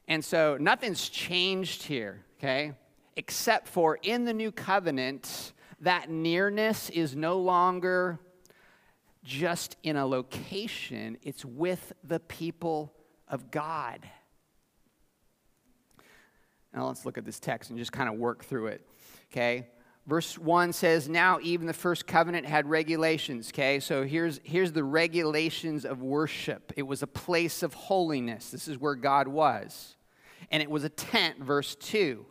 And 0.06 0.24
so 0.24 0.56
nothing's 0.60 1.08
changed 1.08 1.82
here, 1.82 2.24
okay? 2.38 2.74
Except 3.16 3.66
for 3.66 3.98
in 4.02 4.24
the 4.24 4.34
new 4.34 4.52
covenant, 4.52 5.52
that 5.80 6.10
nearness 6.10 6.90
is 6.90 7.16
no 7.16 7.38
longer 7.38 8.20
just 9.24 9.76
in 9.82 9.96
a 9.96 10.06
location, 10.06 11.16
it's 11.22 11.44
with 11.44 11.92
the 12.04 12.20
people 12.20 12.92
of 13.28 13.50
God. 13.50 14.08
Now 16.74 16.86
let's 16.86 17.04
look 17.04 17.18
at 17.18 17.24
this 17.24 17.40
text 17.40 17.70
and 17.70 17.78
just 17.78 17.92
kind 17.92 18.08
of 18.08 18.16
work 18.16 18.44
through 18.44 18.68
it. 18.68 18.86
Okay? 19.30 19.66
Verse 20.06 20.38
1 20.38 20.72
says, 20.72 21.08
Now 21.08 21.38
even 21.42 21.66
the 21.66 21.72
first 21.72 22.06
covenant 22.06 22.46
had 22.46 22.66
regulations. 22.66 23.50
Okay? 23.52 23.80
So 23.80 24.04
here's, 24.04 24.40
here's 24.42 24.72
the 24.72 24.84
regulations 24.84 25.84
of 25.84 26.02
worship 26.02 26.72
it 26.76 26.82
was 26.82 27.02
a 27.02 27.06
place 27.06 27.62
of 27.62 27.74
holiness. 27.74 28.50
This 28.50 28.68
is 28.68 28.78
where 28.78 28.94
God 28.94 29.28
was. 29.28 29.96
And 30.50 30.62
it 30.62 30.70
was 30.70 30.84
a 30.84 30.88
tent, 30.88 31.38
verse 31.38 31.76
2. 31.76 32.24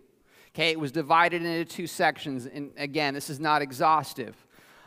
Okay? 0.54 0.72
It 0.72 0.80
was 0.80 0.92
divided 0.92 1.44
into 1.44 1.66
two 1.66 1.88
sections. 1.88 2.46
And 2.46 2.72
again, 2.78 3.14
this 3.14 3.30
is 3.30 3.40
not 3.40 3.62
exhaustive. 3.62 4.36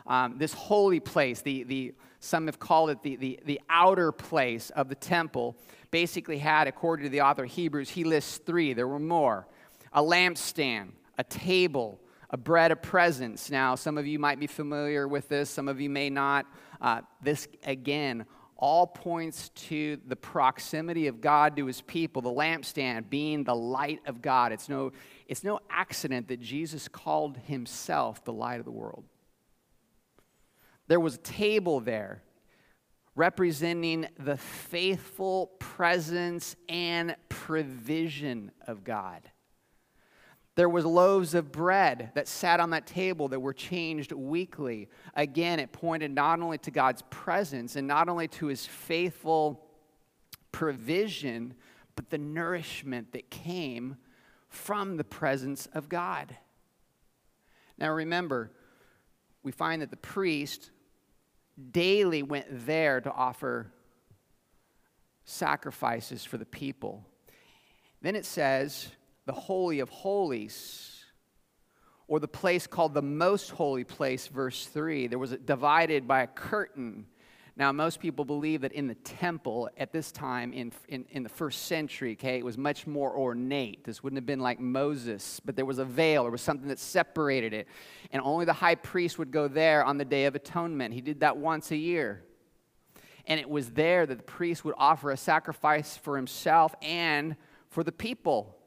Um, 0.05 0.37
this 0.37 0.53
holy 0.53 0.99
place, 0.99 1.41
the, 1.41 1.63
the, 1.63 1.93
some 2.19 2.47
have 2.47 2.59
called 2.59 2.89
it 2.89 3.01
the, 3.01 3.15
the, 3.15 3.39
the 3.45 3.61
outer 3.69 4.11
place 4.11 4.69
of 4.71 4.89
the 4.89 4.95
temple, 4.95 5.55
basically 5.91 6.37
had, 6.37 6.67
according 6.67 7.05
to 7.05 7.09
the 7.09 7.21
author 7.21 7.45
of 7.45 7.51
Hebrews, 7.51 7.89
he 7.89 8.03
lists 8.03 8.39
three. 8.39 8.73
There 8.73 8.87
were 8.87 8.99
more 8.99 9.47
a 9.93 10.01
lampstand, 10.01 10.89
a 11.17 11.23
table, 11.23 11.99
a 12.33 12.37
bread 12.37 12.71
of 12.71 12.81
presence. 12.81 13.51
Now, 13.51 13.75
some 13.75 13.95
of 13.95 14.07
you 14.07 14.17
might 14.17 14.39
be 14.39 14.47
familiar 14.47 15.07
with 15.07 15.29
this, 15.29 15.51
some 15.51 15.67
of 15.67 15.79
you 15.79 15.89
may 15.89 16.09
not. 16.09 16.47
Uh, 16.81 17.01
this, 17.21 17.47
again, 17.63 18.25
all 18.57 18.87
points 18.87 19.49
to 19.49 19.99
the 20.07 20.15
proximity 20.15 21.05
of 21.05 21.21
God 21.21 21.55
to 21.57 21.67
his 21.67 21.81
people, 21.81 22.23
the 22.23 22.29
lampstand 22.29 23.09
being 23.09 23.43
the 23.43 23.55
light 23.55 23.99
of 24.07 24.21
God. 24.21 24.51
It's 24.51 24.67
no, 24.67 24.91
it's 25.27 25.43
no 25.43 25.59
accident 25.69 26.27
that 26.29 26.41
Jesus 26.41 26.87
called 26.87 27.37
himself 27.37 28.25
the 28.25 28.33
light 28.33 28.57
of 28.57 28.65
the 28.65 28.71
world. 28.71 29.03
There 30.87 30.99
was 30.99 31.15
a 31.15 31.19
table 31.19 31.81
there 31.81 32.23
representing 33.15 34.07
the 34.17 34.37
faithful 34.37 35.51
presence 35.59 36.55
and 36.67 37.15
provision 37.29 38.51
of 38.65 38.83
God. 38.83 39.21
There 40.55 40.69
was 40.69 40.85
loaves 40.85 41.33
of 41.33 41.51
bread 41.51 42.11
that 42.13 42.27
sat 42.27 42.59
on 42.59 42.69
that 42.71 42.85
table 42.85 43.27
that 43.29 43.39
were 43.39 43.53
changed 43.53 44.11
weekly. 44.11 44.87
Again, 45.15 45.59
it 45.59 45.71
pointed 45.71 46.11
not 46.11 46.39
only 46.41 46.59
to 46.59 46.71
God's 46.71 47.01
presence 47.09 47.75
and 47.75 47.87
not 47.87 48.07
only 48.07 48.27
to 48.29 48.47
his 48.47 48.65
faithful 48.65 49.65
provision, 50.51 51.55
but 51.95 52.09
the 52.11 52.19
nourishment 52.19 53.13
that 53.13 53.31
came 53.31 53.97
from 54.47 54.97
the 54.97 55.03
presence 55.03 55.67
of 55.73 55.89
God. 55.89 56.37
Now 57.79 57.91
remember, 57.91 58.51
we 59.41 59.51
find 59.51 59.81
that 59.81 59.89
the 59.89 59.97
priest 59.97 60.69
daily 61.71 62.21
went 62.21 62.45
there 62.49 63.01
to 63.01 63.11
offer 63.11 63.71
sacrifices 65.25 66.23
for 66.23 66.37
the 66.37 66.45
people. 66.45 67.05
Then 68.01 68.15
it 68.15 68.25
says, 68.25 68.89
the 69.25 69.33
Holy 69.33 69.79
of 69.79 69.89
Holies, 69.89 71.03
or 72.07 72.19
the 72.19 72.27
place 72.27 72.67
called 72.67 72.93
the 72.93 73.01
Most 73.01 73.51
Holy 73.51 73.83
Place, 73.83 74.27
verse 74.27 74.65
3. 74.65 75.07
There 75.07 75.19
was 75.19 75.31
a, 75.31 75.37
divided 75.37 76.07
by 76.07 76.21
a 76.21 76.27
curtain. 76.27 77.05
Now, 77.55 77.71
most 77.71 77.99
people 77.99 78.25
believe 78.25 78.61
that 78.61 78.73
in 78.73 78.87
the 78.87 78.95
temple 78.95 79.69
at 79.77 79.93
this 79.93 80.11
time 80.11 80.53
in, 80.53 80.71
in, 80.89 81.05
in, 81.11 81.23
the 81.23 81.29
first 81.29 81.65
century, 81.65 82.13
okay, 82.13 82.39
it 82.39 82.45
was 82.45 82.57
much 82.57 82.87
more 82.87 83.15
ornate. 83.15 83.83
This 83.83 84.03
wouldn't 84.03 84.17
have 84.17 84.25
been 84.25 84.39
like 84.39 84.59
Moses, 84.59 85.39
but 85.45 85.55
there 85.55 85.65
was 85.65 85.77
a 85.77 85.85
veil, 85.85 86.23
there 86.23 86.31
was 86.31 86.41
something 86.41 86.67
that 86.67 86.79
separated 86.79 87.53
it. 87.53 87.67
And 88.11 88.21
only 88.23 88.45
the 88.45 88.53
high 88.53 88.75
priest 88.75 89.19
would 89.19 89.31
go 89.31 89.47
there 89.47 89.85
on 89.85 89.97
the 89.97 90.05
Day 90.05 90.25
of 90.25 90.35
Atonement. 90.35 90.93
He 90.93 91.01
did 91.01 91.19
that 91.19 91.37
once 91.37 91.71
a 91.71 91.77
year. 91.77 92.23
And 93.25 93.39
it 93.39 93.49
was 93.49 93.69
there 93.69 94.05
that 94.05 94.17
the 94.17 94.23
priest 94.23 94.65
would 94.65 94.75
offer 94.77 95.11
a 95.11 95.17
sacrifice 95.17 95.95
for 95.95 96.17
himself 96.17 96.75
and 96.81 97.35
for 97.69 97.83
the 97.83 97.91
people. 97.91 98.57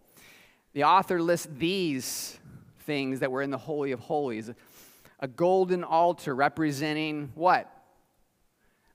The 0.76 0.84
author 0.84 1.22
lists 1.22 1.48
these 1.50 2.38
things 2.80 3.20
that 3.20 3.32
were 3.32 3.40
in 3.40 3.48
the 3.48 3.56
Holy 3.56 3.92
of 3.92 4.00
Holies 4.00 4.50
a 5.18 5.26
golden 5.26 5.82
altar 5.82 6.34
representing 6.34 7.32
what? 7.34 7.72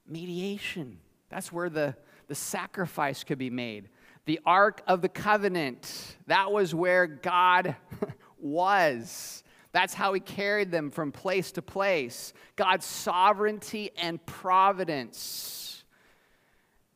Mediation. 0.07 0.99
That's 1.29 1.51
where 1.51 1.71
the, 1.71 1.95
the 2.27 2.35
sacrifice 2.35 3.23
could 3.23 3.39
be 3.39 3.49
made. 3.49 3.89
The 4.25 4.39
Ark 4.45 4.83
of 4.85 5.01
the 5.01 5.09
Covenant. 5.09 6.17
That 6.27 6.51
was 6.51 6.75
where 6.75 7.07
God 7.07 7.75
was. 8.39 9.43
That's 9.71 9.95
how 9.95 10.13
he 10.13 10.19
carried 10.19 10.69
them 10.69 10.91
from 10.91 11.11
place 11.11 11.51
to 11.53 11.63
place. 11.63 12.31
God's 12.57 12.85
sovereignty 12.85 13.89
and 13.97 14.23
providence. 14.27 15.83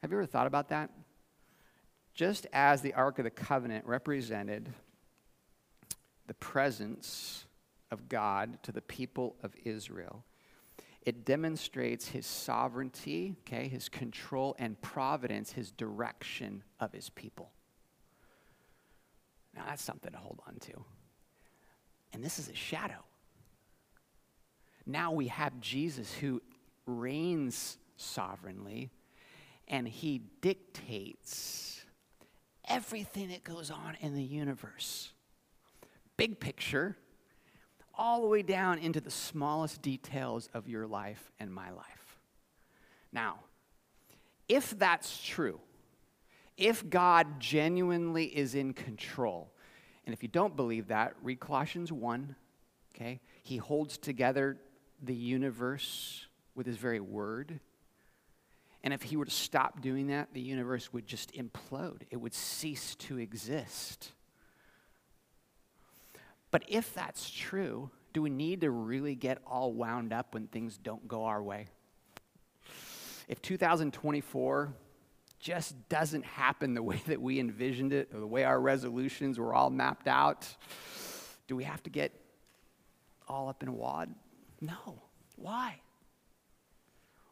Have 0.04 0.12
you 0.12 0.17
ever 0.19 0.28
thought 0.28 0.45
about 0.45 0.69
that? 0.69 0.91
Just 2.15 2.47
as 2.54 2.82
the 2.82 2.93
Ark 2.93 3.19
of 3.19 3.25
the 3.25 3.30
Covenant 3.30 3.86
represented 3.86 4.73
the 6.28 6.34
presence 6.34 7.45
of 7.91 8.10
God 8.10 8.58
to 8.63 8.71
the 8.71 8.82
people 8.82 9.36
of 9.43 9.54
Israel, 9.63 10.23
it 11.01 11.25
demonstrates 11.25 12.08
his 12.08 12.25
sovereignty, 12.25 13.36
okay, 13.41 13.67
his 13.67 13.89
control 13.89 14.56
and 14.58 14.82
providence, 14.82 15.51
his 15.51 15.69
direction 15.71 16.63
of 16.80 16.91
his 16.93 17.10
people. 17.10 17.51
Now 19.54 19.65
that's 19.67 19.84
something 19.84 20.12
to 20.12 20.17
hold 20.17 20.41
on 20.47 20.56
to. 20.62 20.84
And 22.13 22.23
this 22.23 22.39
is 22.39 22.49
a 22.49 22.56
shadow. 22.56 23.04
Now 24.86 25.12
we 25.12 25.28
have 25.28 25.60
Jesus 25.60 26.13
who 26.13 26.41
reigns 26.86 27.78
sovereignly 27.97 28.89
and 29.67 29.88
he 29.88 30.21
dictates 30.41 31.74
everything 32.67 33.30
that 33.30 33.43
goes 33.43 33.71
on 33.71 33.97
in 34.01 34.15
the 34.15 34.23
universe. 34.23 35.12
Big 36.17 36.39
picture, 36.39 36.97
all 37.97 38.21
the 38.21 38.28
way 38.28 38.41
down 38.41 38.78
into 38.80 38.99
the 39.01 39.12
smallest 39.12 39.82
details 39.82 40.49
of 40.54 40.67
your 40.67 40.88
life 40.88 41.32
and 41.39 41.54
my 41.54 41.71
life. 41.71 42.17
Now, 43.12 43.39
if 44.47 44.78
that's 44.78 45.21
true, 45.23 45.60
if 46.58 46.89
God 46.89 47.39
genuinely 47.39 48.25
is 48.25 48.56
in 48.56 48.73
control, 48.73 49.51
and 50.06 50.13
if 50.13 50.21
you 50.21 50.30
don't 50.30 50.56
believe 50.56 50.88
that, 50.88 51.15
read 51.23 51.39
Colossians 51.39 51.91
1, 51.91 52.36
okay? 52.95 53.19
He 53.43 53.58
holds 53.58 53.97
together 53.97 54.58
the 55.01 55.15
universe 55.15 56.28
with 56.54 56.65
his 56.65 56.78
very 56.78 56.99
word. 56.99 57.60
And 58.86 58.93
if 58.93 59.02
he 59.02 59.17
were 59.17 59.26
to 59.26 59.32
stop 59.32 59.82
doing 59.82 60.08
that, 60.08 60.30
the 60.34 60.39
universe 60.39 60.93
would 60.93 61.08
just 61.08 61.34
implode, 61.34 62.04
it 62.12 62.17
would 62.17 62.36
cease 62.36 62.93
to 62.95 63.17
exist. 63.17 64.12
But 66.52 66.63
if 66.67 66.93
that's 66.93 67.30
true, 67.30 67.89
do 68.13 68.21
we 68.21 68.30
need 68.30 68.62
to 68.62 68.69
really 68.69 69.15
get 69.15 69.39
all 69.45 69.74
wound 69.74 70.13
up 70.13 70.36
when 70.36 70.48
things 70.48 70.78
don't 70.78 71.06
go 71.08 71.26
our 71.26 71.41
way? 71.41 71.65
If 73.28 73.41
2024 73.41 74.74
just 75.39 75.89
doesn't 75.89 76.24
happen 76.24 76.76
the 76.76 76.84
way 76.84 77.02
that 77.08 77.19
we 77.19 77.39
envisioned 77.39 77.91
it, 77.91 78.10
or 78.13 78.19
the 78.19 78.28
way 78.28 78.43
our 78.43 78.62
resolutions 78.62 79.39
were 79.39 79.54
all 79.54 79.71
mapped 79.71 80.08
out, 80.08 80.48
do 81.48 81.56
we 81.56 81.63
have 81.63 81.82
to 81.84 81.89
get 81.89 82.12
all 83.28 83.50
up 83.50 83.63
in 83.63 83.69
a 83.69 83.74
wad? 83.74 84.13
No. 84.62 85.02
Why? 85.38 85.82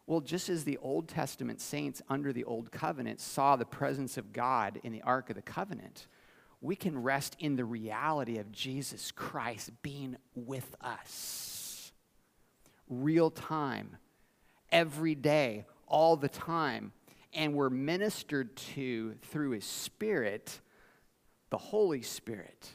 Well, 0.06 0.20
just 0.20 0.50
as 0.50 0.66
the 0.66 0.78
Old 0.78 1.08
Testament 1.08 1.62
saints 1.62 2.02
under 2.10 2.34
the 2.34 2.44
Old 2.44 2.72
Covenant 2.72 3.22
saw 3.22 3.56
the 3.56 3.66
presence 3.66 4.18
of 4.18 4.34
God 4.34 4.80
in 4.84 4.92
the 4.92 5.02
Ark 5.02 5.30
of 5.30 5.38
the 5.38 5.42
Covenant, 5.42 6.08
we 6.60 6.76
can 6.76 7.02
rest 7.02 7.36
in 7.40 7.56
the 7.56 7.66
reality 7.66 8.38
of 8.38 8.52
Jesus 8.52 9.12
Christ 9.12 9.72
being 9.82 10.18
with 10.36 10.76
us. 10.82 11.92
Real 12.90 13.32
time, 13.32 13.96
every 14.72 15.16
day, 15.16 15.66
all 15.88 16.18
the 16.18 16.30
time. 16.30 16.92
And 17.34 17.54
we're 17.54 17.70
ministered 17.70 18.56
to 18.76 19.16
through 19.24 19.52
His 19.52 19.66
Spirit, 19.66 20.60
the 21.50 21.58
Holy 21.58 22.02
Spirit. 22.02 22.70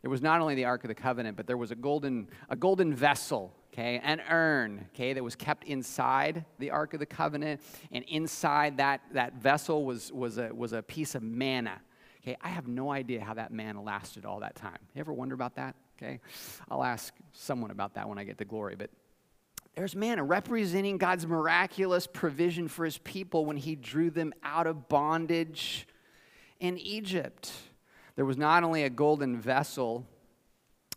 There 0.00 0.10
was 0.10 0.22
not 0.22 0.40
only 0.40 0.54
the 0.54 0.64
Ark 0.64 0.84
of 0.84 0.88
the 0.88 0.94
Covenant, 0.94 1.36
but 1.36 1.46
there 1.46 1.56
was 1.56 1.70
a 1.70 1.76
golden, 1.76 2.28
a 2.48 2.56
golden 2.56 2.94
vessel 2.94 3.54
okay, 3.78 4.00
an 4.02 4.20
urn, 4.28 4.86
okay, 4.92 5.12
that 5.12 5.22
was 5.22 5.36
kept 5.36 5.64
inside 5.64 6.44
the 6.58 6.70
Ark 6.70 6.94
of 6.94 7.00
the 7.00 7.06
Covenant, 7.06 7.60
and 7.92 8.04
inside 8.08 8.78
that, 8.78 9.00
that 9.12 9.34
vessel 9.34 9.84
was, 9.84 10.12
was, 10.12 10.38
a, 10.38 10.52
was 10.52 10.72
a 10.72 10.82
piece 10.82 11.14
of 11.14 11.22
manna. 11.22 11.80
Okay, 12.22 12.36
I 12.40 12.48
have 12.48 12.66
no 12.66 12.90
idea 12.90 13.22
how 13.22 13.34
that 13.34 13.52
manna 13.52 13.80
lasted 13.80 14.24
all 14.24 14.40
that 14.40 14.56
time. 14.56 14.78
You 14.94 15.00
ever 15.00 15.12
wonder 15.12 15.34
about 15.34 15.54
that? 15.56 15.76
Okay, 15.96 16.20
I'll 16.68 16.82
ask 16.82 17.14
someone 17.32 17.70
about 17.70 17.94
that 17.94 18.08
when 18.08 18.18
I 18.18 18.24
get 18.24 18.38
to 18.38 18.44
glory, 18.44 18.74
but 18.76 18.90
there's 19.76 19.94
manna 19.94 20.24
representing 20.24 20.98
God's 20.98 21.26
miraculous 21.26 22.08
provision 22.08 22.66
for 22.66 22.84
his 22.84 22.98
people 22.98 23.44
when 23.44 23.56
he 23.56 23.76
drew 23.76 24.10
them 24.10 24.32
out 24.42 24.66
of 24.66 24.88
bondage 24.88 25.86
in 26.58 26.78
Egypt. 26.78 27.52
There 28.16 28.24
was 28.24 28.36
not 28.36 28.64
only 28.64 28.82
a 28.82 28.90
golden 28.90 29.40
vessel, 29.40 30.04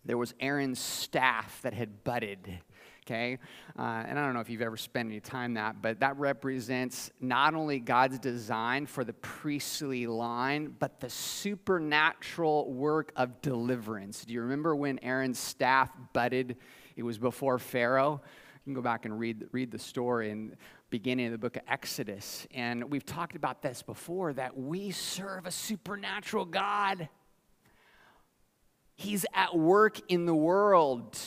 there 0.03 0.17
was 0.17 0.33
Aaron's 0.39 0.79
staff 0.79 1.61
that 1.61 1.75
had 1.75 2.03
budded 2.03 2.59
okay? 3.05 3.39
Uh, 3.77 4.03
and 4.07 4.19
I 4.19 4.25
don't 4.25 4.33
know 4.33 4.39
if 4.39 4.49
you've 4.49 4.61
ever 4.61 4.77
spent 4.77 5.09
any 5.09 5.19
time 5.19 5.55
that, 5.55 5.81
but 5.81 5.99
that 5.99 6.17
represents 6.17 7.11
not 7.19 7.55
only 7.55 7.79
God's 7.79 8.19
design 8.19 8.85
for 8.85 9.03
the 9.03 9.13
priestly 9.13 10.07
line, 10.07 10.75
but 10.79 10.99
the 10.99 11.09
supernatural 11.09 12.71
work 12.71 13.11
of 13.15 13.41
deliverance. 13.41 14.25
Do 14.25 14.33
you 14.33 14.41
remember 14.41 14.75
when 14.75 14.99
Aaron's 15.03 15.39
staff 15.39 15.89
budded? 16.13 16.57
It 16.95 17.03
was 17.03 17.17
before 17.17 17.57
Pharaoh. 17.59 18.21
You 18.23 18.63
can 18.65 18.73
go 18.73 18.81
back 18.81 19.05
and 19.05 19.17
read, 19.17 19.47
read 19.51 19.71
the 19.71 19.79
story 19.79 20.29
in 20.29 20.55
beginning 20.91 21.27
of 21.27 21.31
the 21.31 21.37
book 21.37 21.55
of 21.55 21.63
Exodus. 21.67 22.45
And 22.53 22.91
we've 22.91 23.05
talked 23.05 23.35
about 23.35 23.61
this 23.61 23.81
before 23.81 24.33
that 24.33 24.55
we 24.57 24.91
serve 24.91 25.45
a 25.45 25.51
supernatural 25.51 26.45
God. 26.45 27.07
He's 28.95 29.25
at 29.33 29.57
work 29.57 29.99
in 30.09 30.25
the 30.25 30.35
world. 30.35 31.17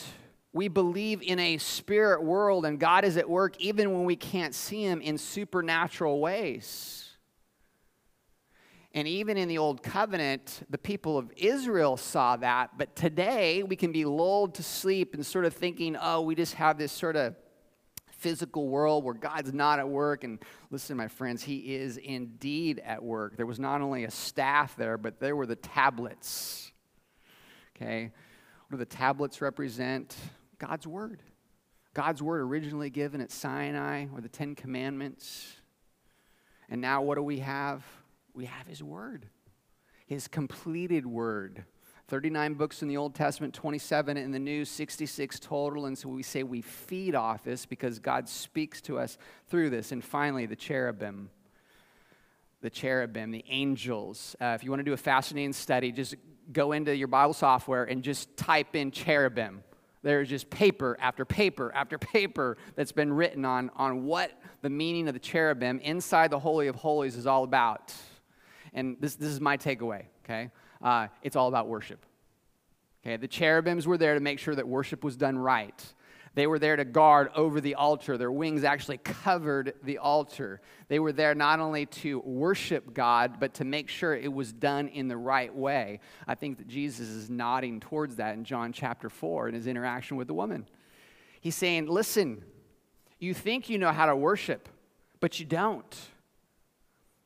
We 0.55 0.69
believe 0.69 1.21
in 1.21 1.37
a 1.37 1.57
spirit 1.57 2.23
world, 2.23 2.65
and 2.65 2.79
God 2.79 3.03
is 3.03 3.17
at 3.17 3.29
work 3.29 3.59
even 3.59 3.91
when 3.91 4.05
we 4.05 4.15
can't 4.15 4.55
see 4.55 4.83
Him 4.83 5.01
in 5.01 5.17
supernatural 5.17 6.21
ways. 6.21 7.09
And 8.93 9.05
even 9.05 9.35
in 9.35 9.49
the 9.49 9.57
Old 9.57 9.83
Covenant, 9.83 10.65
the 10.69 10.77
people 10.77 11.17
of 11.17 11.29
Israel 11.35 11.97
saw 11.97 12.37
that. 12.37 12.77
But 12.77 12.95
today, 12.95 13.63
we 13.63 13.75
can 13.75 13.91
be 13.91 14.05
lulled 14.05 14.55
to 14.55 14.63
sleep 14.63 15.13
and 15.13 15.25
sort 15.25 15.43
of 15.43 15.53
thinking, 15.53 15.97
oh, 16.01 16.21
we 16.21 16.35
just 16.35 16.53
have 16.53 16.77
this 16.77 16.93
sort 16.93 17.17
of 17.17 17.35
physical 18.11 18.69
world 18.69 19.03
where 19.03 19.13
God's 19.13 19.53
not 19.53 19.79
at 19.79 19.89
work. 19.89 20.23
And 20.23 20.39
listen, 20.71 20.95
my 20.95 21.09
friends, 21.09 21.43
He 21.43 21.75
is 21.75 21.97
indeed 21.97 22.81
at 22.85 23.03
work. 23.03 23.35
There 23.35 23.45
was 23.45 23.59
not 23.59 23.81
only 23.81 24.05
a 24.05 24.11
staff 24.11 24.77
there, 24.77 24.97
but 24.97 25.19
there 25.19 25.35
were 25.35 25.47
the 25.47 25.57
tablets. 25.57 26.71
Okay? 27.75 28.13
What 28.69 28.77
do 28.77 28.77
the 28.77 28.85
tablets 28.85 29.41
represent? 29.41 30.15
God's 30.59 30.87
Word. 30.87 31.21
God's 31.93 32.21
Word 32.21 32.41
originally 32.41 32.89
given 32.89 33.21
at 33.21 33.31
Sinai, 33.31 34.07
or 34.13 34.21
the 34.21 34.29
Ten 34.29 34.55
Commandments. 34.55 35.55
And 36.69 36.81
now 36.81 37.01
what 37.01 37.15
do 37.15 37.23
we 37.23 37.39
have? 37.39 37.83
we 38.35 38.45
have 38.45 38.67
His 38.67 38.83
Word, 38.83 39.25
His 40.05 40.27
completed 40.27 41.05
Word. 41.05 41.65
39 42.07 42.53
books 42.53 42.83
in 42.83 42.87
the 42.87 42.97
Old 42.97 43.15
Testament, 43.15 43.55
27 43.55 44.15
in 44.15 44.31
the 44.31 44.37
New, 44.37 44.63
66 44.63 45.39
total. 45.39 45.87
And 45.87 45.97
so 45.97 46.07
we 46.07 46.21
say 46.21 46.43
we 46.43 46.61
feed 46.61 47.15
off 47.15 47.43
this 47.43 47.65
because 47.65 47.97
God 47.97 48.29
speaks 48.29 48.79
to 48.81 48.99
us 48.99 49.17
through 49.47 49.71
this. 49.71 49.91
And 49.91 50.03
finally, 50.03 50.45
the 50.45 50.55
cherubim. 50.55 51.31
The 52.61 52.69
cherubim, 52.69 53.31
the 53.31 53.43
angels. 53.49 54.35
Uh, 54.39 54.53
if 54.53 54.63
you 54.63 54.69
want 54.69 54.81
to 54.81 54.83
do 54.83 54.93
a 54.93 54.97
fascinating 54.97 55.53
study, 55.53 55.91
just 55.91 56.13
go 56.53 56.73
into 56.73 56.95
your 56.95 57.07
Bible 57.07 57.33
software 57.33 57.85
and 57.85 58.03
just 58.03 58.37
type 58.37 58.75
in 58.75 58.91
cherubim. 58.91 59.63
There's 60.05 60.29
just 60.29 60.49
paper 60.49 60.95
after 61.01 61.25
paper 61.25 61.71
after 61.73 61.97
paper 61.97 62.57
that's 62.75 62.91
been 62.91 63.11
written 63.11 63.43
on, 63.43 63.71
on 63.75 64.05
what 64.05 64.31
the 64.61 64.69
meaning 64.69 65.07
of 65.07 65.15
the 65.15 65.19
cherubim 65.19 65.79
inside 65.79 66.29
the 66.29 66.39
Holy 66.39 66.67
of 66.67 66.75
Holies 66.75 67.17
is 67.17 67.25
all 67.25 67.43
about 67.43 67.91
and 68.75 68.97
this, 68.99 69.15
this 69.15 69.29
is 69.29 69.41
my 69.41 69.57
takeaway, 69.57 70.03
okay? 70.23 70.51
Uh, 70.83 71.07
it's 71.23 71.35
all 71.35 71.47
about 71.47 71.67
worship. 71.67 72.05
Okay, 73.03 73.17
the 73.17 73.27
cherubims 73.27 73.87
were 73.87 73.97
there 73.97 74.13
to 74.13 74.19
make 74.19 74.37
sure 74.37 74.53
that 74.53 74.67
worship 74.67 75.03
was 75.03 75.15
done 75.15 75.39
right. 75.39 75.83
They 76.35 76.47
were 76.47 76.59
there 76.59 76.75
to 76.75 76.85
guard 76.85 77.29
over 77.33 77.61
the 77.61 77.75
altar. 77.75 78.17
Their 78.17 78.31
wings 78.31 78.65
actually 78.65 78.97
covered 78.97 79.73
the 79.83 79.97
altar. 79.97 80.61
They 80.89 80.99
were 80.99 81.13
there 81.13 81.33
not 81.33 81.61
only 81.61 81.85
to 81.87 82.19
worship 82.19 82.93
God, 82.93 83.39
but 83.39 83.55
to 83.55 83.63
make 83.63 83.87
sure 83.89 84.13
it 84.13 84.31
was 84.31 84.51
done 84.51 84.89
in 84.89 85.07
the 85.07 85.17
right 85.17 85.53
way. 85.53 86.01
I 86.27 86.35
think 86.35 86.57
that 86.57 86.67
Jesus 86.67 87.07
is 87.07 87.29
nodding 87.29 87.79
towards 87.79 88.17
that 88.17 88.35
in 88.35 88.43
John 88.43 88.73
chapter 88.73 89.09
4 89.09 89.47
in 89.47 89.55
his 89.55 89.65
interaction 89.65 90.17
with 90.17 90.27
the 90.27 90.33
woman. 90.33 90.67
He's 91.39 91.55
saying, 91.55 91.87
Listen, 91.87 92.43
you 93.17 93.33
think 93.33 93.69
you 93.69 93.77
know 93.77 93.91
how 93.91 94.05
to 94.05 94.15
worship, 94.15 94.67
but 95.21 95.39
you 95.39 95.45
don't 95.45 95.95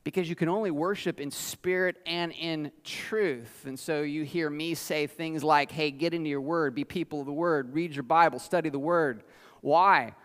because 0.03 0.29
you 0.29 0.35
can 0.35 0.49
only 0.49 0.71
worship 0.71 1.19
in 1.19 1.29
spirit 1.29 1.97
and 2.05 2.31
in 2.31 2.71
truth. 2.83 3.65
And 3.65 3.77
so 3.77 4.01
you 4.01 4.23
hear 4.23 4.49
me 4.49 4.73
say 4.73 5.07
things 5.07 5.43
like, 5.43 5.71
hey, 5.71 5.91
get 5.91 6.13
into 6.13 6.29
your 6.29 6.41
word, 6.41 6.73
be 6.73 6.83
people 6.83 7.19
of 7.19 7.25
the 7.25 7.33
word, 7.33 7.73
read 7.73 7.93
your 7.93 8.03
Bible, 8.03 8.39
study 8.39 8.69
the 8.69 8.79
word. 8.79 9.23
Why? 9.61 10.15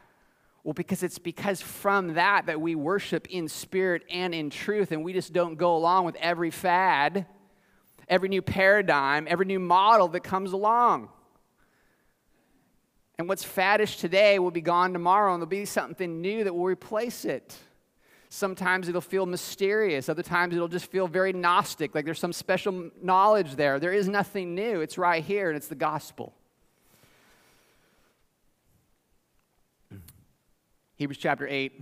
Well, 0.62 0.72
because 0.72 1.02
it's 1.02 1.18
because 1.18 1.60
from 1.60 2.14
that 2.14 2.46
that 2.46 2.60
we 2.60 2.74
worship 2.74 3.26
in 3.28 3.48
spirit 3.48 4.02
and 4.08 4.34
in 4.34 4.48
truth, 4.48 4.92
and 4.92 5.04
we 5.04 5.12
just 5.12 5.32
don't 5.32 5.56
go 5.56 5.76
along 5.76 6.06
with 6.06 6.16
every 6.16 6.50
fad, 6.50 7.26
every 8.08 8.30
new 8.30 8.40
paradigm, 8.40 9.26
every 9.28 9.44
new 9.44 9.58
model 9.58 10.08
that 10.08 10.20
comes 10.20 10.52
along. 10.52 11.10
And 13.18 13.28
what's 13.28 13.44
faddish 13.44 14.00
today 14.00 14.38
will 14.38 14.50
be 14.50 14.62
gone 14.62 14.92
tomorrow, 14.94 15.34
and 15.34 15.42
there'll 15.42 15.50
be 15.50 15.66
something 15.66 16.22
new 16.22 16.44
that 16.44 16.54
will 16.54 16.64
replace 16.64 17.26
it. 17.26 17.56
Sometimes 18.28 18.88
it'll 18.88 19.00
feel 19.00 19.26
mysterious. 19.26 20.08
Other 20.08 20.22
times 20.22 20.54
it'll 20.54 20.68
just 20.68 20.90
feel 20.90 21.06
very 21.06 21.32
Gnostic, 21.32 21.94
like 21.94 22.04
there's 22.04 22.18
some 22.18 22.32
special 22.32 22.90
knowledge 23.00 23.54
there. 23.54 23.78
There 23.78 23.92
is 23.92 24.08
nothing 24.08 24.54
new. 24.54 24.80
It's 24.80 24.98
right 24.98 25.22
here, 25.22 25.48
and 25.48 25.56
it's 25.56 25.68
the 25.68 25.74
gospel. 25.74 26.32
Hebrews 30.96 31.18
chapter 31.18 31.46
8, 31.46 31.80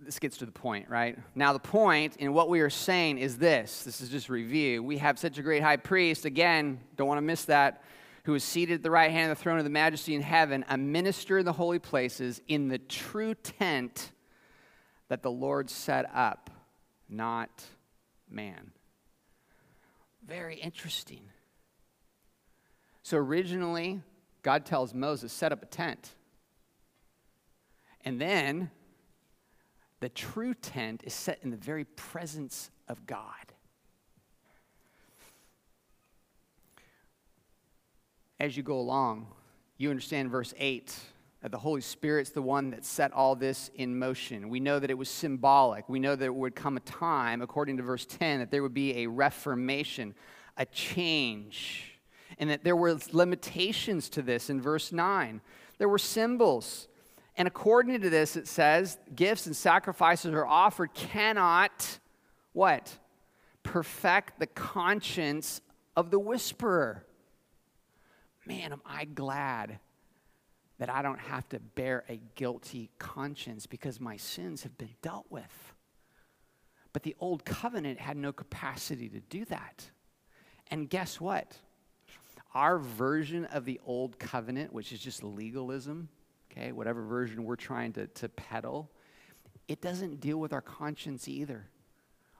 this 0.00 0.18
gets 0.18 0.38
to 0.38 0.46
the 0.46 0.52
point, 0.52 0.88
right? 0.88 1.18
Now, 1.34 1.52
the 1.52 1.58
point 1.58 2.16
in 2.16 2.32
what 2.32 2.48
we 2.48 2.60
are 2.60 2.70
saying 2.70 3.18
is 3.18 3.38
this 3.38 3.82
this 3.84 4.00
is 4.00 4.08
just 4.08 4.28
review. 4.28 4.82
We 4.82 4.98
have 4.98 5.18
such 5.18 5.38
a 5.38 5.42
great 5.42 5.62
high 5.62 5.76
priest, 5.76 6.24
again, 6.24 6.80
don't 6.96 7.08
want 7.08 7.18
to 7.18 7.22
miss 7.22 7.44
that, 7.46 7.82
who 8.24 8.34
is 8.34 8.44
seated 8.44 8.74
at 8.74 8.82
the 8.82 8.90
right 8.90 9.10
hand 9.10 9.32
of 9.32 9.38
the 9.38 9.42
throne 9.42 9.58
of 9.58 9.64
the 9.64 9.70
majesty 9.70 10.14
in 10.14 10.22
heaven, 10.22 10.64
a 10.68 10.76
minister 10.76 11.38
in 11.38 11.44
the 11.44 11.52
holy 11.52 11.78
places, 11.78 12.40
in 12.46 12.68
the 12.68 12.78
true 12.78 13.34
tent 13.34 14.12
that 15.08 15.22
the 15.22 15.30
Lord 15.30 15.70
set 15.70 16.10
up, 16.14 16.50
not 17.08 17.64
man. 18.30 18.72
Very 20.26 20.56
interesting. 20.56 21.22
So 23.02 23.16
originally, 23.16 24.02
God 24.42 24.66
tells 24.66 24.92
Moses, 24.92 25.32
set 25.32 25.52
up 25.52 25.62
a 25.62 25.66
tent. 25.66 26.14
And 28.04 28.20
then 28.20 28.70
the 30.00 30.08
true 30.08 30.54
tent 30.54 31.02
is 31.04 31.14
set 31.14 31.40
in 31.42 31.50
the 31.50 31.56
very 31.56 31.84
presence 31.84 32.70
of 32.86 33.06
God. 33.06 33.32
As 38.38 38.56
you 38.56 38.62
go 38.62 38.78
along, 38.78 39.26
you 39.78 39.90
understand 39.90 40.30
verse 40.30 40.54
8 40.58 40.94
that 41.42 41.52
the 41.52 41.58
Holy 41.58 41.80
Spirit's 41.80 42.30
the 42.30 42.42
one 42.42 42.70
that 42.70 42.84
set 42.84 43.12
all 43.12 43.36
this 43.36 43.70
in 43.76 43.98
motion. 43.98 44.48
We 44.48 44.58
know 44.58 44.78
that 44.78 44.90
it 44.90 44.98
was 44.98 45.08
symbolic. 45.08 45.88
We 45.88 46.00
know 46.00 46.16
that 46.16 46.24
it 46.24 46.34
would 46.34 46.56
come 46.56 46.76
a 46.76 46.80
time, 46.80 47.42
according 47.42 47.76
to 47.76 47.82
verse 47.82 48.06
10, 48.06 48.40
that 48.40 48.50
there 48.50 48.62
would 48.62 48.74
be 48.74 49.04
a 49.04 49.06
reformation, 49.06 50.14
a 50.56 50.66
change, 50.66 51.98
and 52.38 52.50
that 52.50 52.64
there 52.64 52.74
were 52.74 52.98
limitations 53.12 54.08
to 54.10 54.22
this 54.22 54.50
in 54.50 54.60
verse 54.60 54.90
9. 54.90 55.40
There 55.78 55.88
were 55.88 55.98
symbols. 55.98 56.88
And 57.36 57.46
according 57.46 58.00
to 58.00 58.10
this, 58.10 58.34
it 58.34 58.48
says 58.48 58.98
gifts 59.14 59.46
and 59.46 59.54
sacrifices 59.54 60.34
are 60.34 60.46
offered 60.46 60.92
cannot, 60.92 62.00
what? 62.52 62.98
Perfect 63.62 64.40
the 64.40 64.48
conscience 64.48 65.60
of 65.96 66.10
the 66.10 66.18
whisperer. 66.18 67.04
Man, 68.44 68.72
am 68.72 68.82
I 68.84 69.04
glad 69.04 69.78
that 70.78 70.88
I 70.88 71.02
don't 71.02 71.18
have 71.18 71.48
to 71.50 71.58
bear 71.58 72.04
a 72.08 72.20
guilty 72.34 72.90
conscience 72.98 73.66
because 73.66 74.00
my 74.00 74.16
sins 74.16 74.62
have 74.62 74.78
been 74.78 74.94
dealt 75.02 75.26
with. 75.28 75.74
But 76.92 77.02
the 77.02 77.16
old 77.20 77.44
covenant 77.44 78.00
had 78.00 78.16
no 78.16 78.32
capacity 78.32 79.08
to 79.08 79.20
do 79.20 79.44
that. 79.46 79.90
And 80.70 80.88
guess 80.88 81.20
what? 81.20 81.56
Our 82.54 82.78
version 82.78 83.44
of 83.46 83.64
the 83.64 83.80
old 83.84 84.18
covenant, 84.18 84.72
which 84.72 84.92
is 84.92 85.00
just 85.00 85.22
legalism, 85.22 86.08
okay, 86.50 86.72
whatever 86.72 87.02
version 87.02 87.44
we're 87.44 87.56
trying 87.56 87.92
to, 87.94 88.06
to 88.06 88.28
peddle, 88.28 88.90
it 89.66 89.82
doesn't 89.82 90.20
deal 90.20 90.38
with 90.38 90.52
our 90.52 90.62
conscience 90.62 91.28
either. 91.28 91.66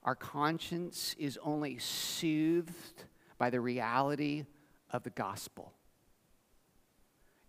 Our 0.04 0.14
conscience 0.14 1.14
is 1.18 1.38
only 1.42 1.78
soothed 1.78 3.04
by 3.36 3.50
the 3.50 3.60
reality 3.60 4.46
of 4.90 5.02
the 5.02 5.10
gospel. 5.10 5.72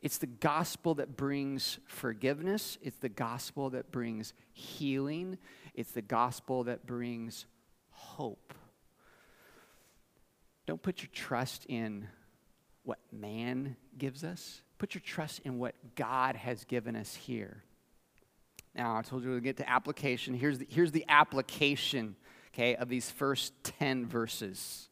It's 0.01 0.17
the 0.17 0.27
gospel 0.27 0.95
that 0.95 1.17
brings 1.17 1.79
forgiveness. 1.87 2.77
It's 2.81 2.97
the 2.97 3.09
gospel 3.09 3.71
that 3.71 3.91
brings 3.91 4.33
healing. 4.53 5.37
It's 5.73 5.91
the 5.91 6.01
gospel 6.01 6.65
that 6.65 6.85
brings 6.85 7.45
hope. 7.91 8.53
Don't 10.65 10.81
put 10.81 11.01
your 11.01 11.09
trust 11.11 11.65
in 11.65 12.07
what 12.83 12.99
man 13.11 13.75
gives 13.97 14.23
us, 14.23 14.61
put 14.77 14.95
your 14.95 15.01
trust 15.01 15.41
in 15.43 15.59
what 15.59 15.75
God 15.95 16.35
has 16.35 16.63
given 16.63 16.95
us 16.95 17.13
here. 17.13 17.63
Now, 18.75 18.95
I 18.95 19.01
told 19.01 19.23
you 19.23 19.31
we'll 19.31 19.39
get 19.41 19.57
to 19.57 19.69
application. 19.69 20.33
Here's 20.33 20.59
the, 20.59 20.67
here's 20.69 20.91
the 20.91 21.05
application, 21.09 22.15
okay, 22.53 22.75
of 22.75 22.87
these 22.87 23.11
first 23.11 23.53
10 23.63 24.05
verses. 24.05 24.89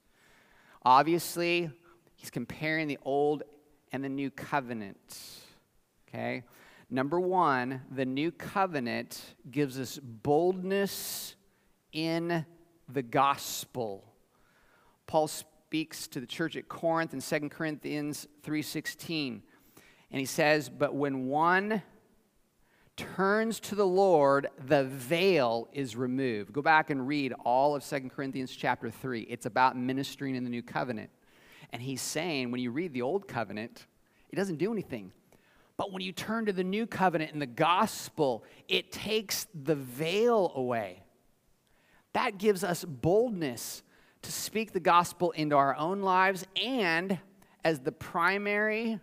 Obviously, 0.84 1.70
he's 2.16 2.30
comparing 2.30 2.88
the 2.88 2.98
old 3.04 3.44
and 3.92 4.04
the 4.04 4.10
new 4.10 4.30
covenant. 4.30 5.42
Okay? 6.08 6.44
Number 6.90 7.20
one, 7.20 7.82
the 7.92 8.06
new 8.06 8.32
covenant 8.32 9.36
gives 9.50 9.80
us 9.80 10.00
boldness 10.02 11.36
in 11.92 12.46
the 12.88 13.02
gospel. 13.02 14.14
Paul 15.06 15.28
speaks 15.28 16.08
to 16.08 16.22
the 16.22 16.26
church 16.26 16.56
at 16.56 16.70
Corinth 16.70 17.14
in 17.14 17.22
2 17.22 17.50
Corinthians 17.50 18.28
3:16. 18.44 19.44
And 20.10 20.20
he 20.20 20.26
says, 20.26 20.70
"But 20.70 20.96
when 20.96 21.28
one 21.28 21.84
turns 22.96 23.60
to 23.60 23.76
the 23.76 23.86
Lord, 23.86 24.48
the 24.58 24.86
veil 24.86 25.68
is 25.74 25.98
removed." 25.98 26.54
Go 26.54 26.62
back 26.62 26.90
and 26.90 27.06
read 27.06 27.34
all 27.44 27.76
of 27.76 27.84
2 27.84 28.10
Corinthians 28.10 28.56
chapter 28.56 28.90
3. 28.90 29.24
It's 29.24 29.46
about 29.46 29.76
ministering 29.78 30.36
in 30.36 30.46
the 30.46 30.50
new 30.50 30.64
covenant. 30.64 31.12
And 31.72 31.82
he's 31.82 32.02
saying, 32.02 32.52
when 32.52 32.62
you 32.62 32.72
read 32.72 32.94
the 32.94 33.02
old 33.02 33.28
covenant, 33.28 33.86
it 34.30 34.36
doesn't 34.36 34.58
do 34.58 34.72
anything. 34.72 35.12
But 35.78 35.92
when 35.92 36.02
you 36.02 36.12
turn 36.12 36.46
to 36.48 36.54
the 36.54 36.64
new 36.64 36.88
covenant 36.88 37.34
and 37.34 37.42
the 37.42 37.46
gospel, 37.46 38.44
it 38.68 38.92
takes 38.92 39.48
the 39.54 39.76
veil 39.76 40.52
away. 40.56 41.04
That 42.14 42.40
gives 42.40 42.64
us 42.64 42.84
boldness 42.84 43.84
to 44.24 44.32
speak 44.32 44.74
the 44.74 44.80
gospel 44.80 45.32
into 45.32 45.56
our 45.56 45.76
own 45.76 46.02
lives 46.02 46.46
and 46.62 47.20
as 47.64 47.80
the 47.80 47.92
primary 47.92 49.00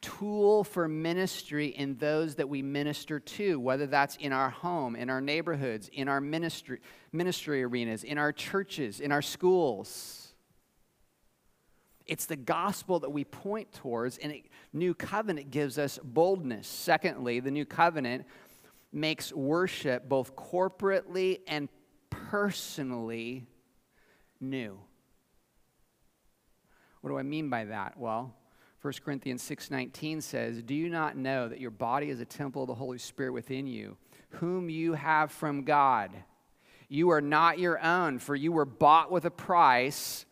tool 0.00 0.64
for 0.64 0.88
ministry 0.88 1.66
in 1.66 1.96
those 1.98 2.36
that 2.36 2.48
we 2.48 2.62
minister 2.62 3.20
to, 3.20 3.58
whether 3.58 3.86
that's 3.86 4.16
in 4.16 4.32
our 4.32 4.50
home, 4.50 4.96
in 4.96 5.10
our 5.10 5.20
neighborhoods, 5.20 5.88
in 5.92 6.08
our 6.08 6.20
ministry, 6.20 6.80
ministry 7.12 7.62
arenas, 7.62 8.04
in 8.04 8.18
our 8.18 8.32
churches, 8.32 9.00
in 9.00 9.12
our 9.12 9.22
schools. 9.22 10.27
It's 12.08 12.24
the 12.24 12.36
gospel 12.36 12.98
that 13.00 13.10
we 13.10 13.24
point 13.24 13.70
towards, 13.72 14.16
and 14.18 14.32
it, 14.32 14.46
new 14.72 14.94
covenant 14.94 15.50
gives 15.50 15.78
us 15.78 15.98
boldness. 16.02 16.66
Secondly, 16.66 17.38
the 17.38 17.50
new 17.50 17.66
covenant 17.66 18.24
makes 18.92 19.32
worship 19.32 20.08
both 20.08 20.34
corporately 20.34 21.40
and 21.46 21.68
personally 22.08 23.46
new. 24.40 24.80
What 27.02 27.10
do 27.10 27.18
I 27.18 27.22
mean 27.22 27.50
by 27.50 27.66
that? 27.66 27.98
Well, 27.98 28.34
1 28.80 29.02
Corinthians 29.04 29.42
6:19 29.42 30.22
says, 30.22 30.62
"Do 30.62 30.74
you 30.74 30.88
not 30.88 31.16
know 31.16 31.48
that 31.48 31.60
your 31.60 31.70
body 31.70 32.10
is 32.10 32.20
a 32.20 32.24
temple 32.24 32.62
of 32.62 32.68
the 32.68 32.74
Holy 32.74 32.98
Spirit 32.98 33.32
within 33.32 33.66
you, 33.66 33.98
whom 34.30 34.70
you 34.70 34.94
have 34.94 35.30
from 35.30 35.64
God? 35.64 36.24
You 36.88 37.10
are 37.10 37.20
not 37.20 37.58
your 37.58 37.78
own, 37.84 38.18
for 38.18 38.34
you 38.34 38.50
were 38.50 38.64
bought 38.64 39.10
with 39.10 39.26
a 39.26 39.30
price." 39.30 40.24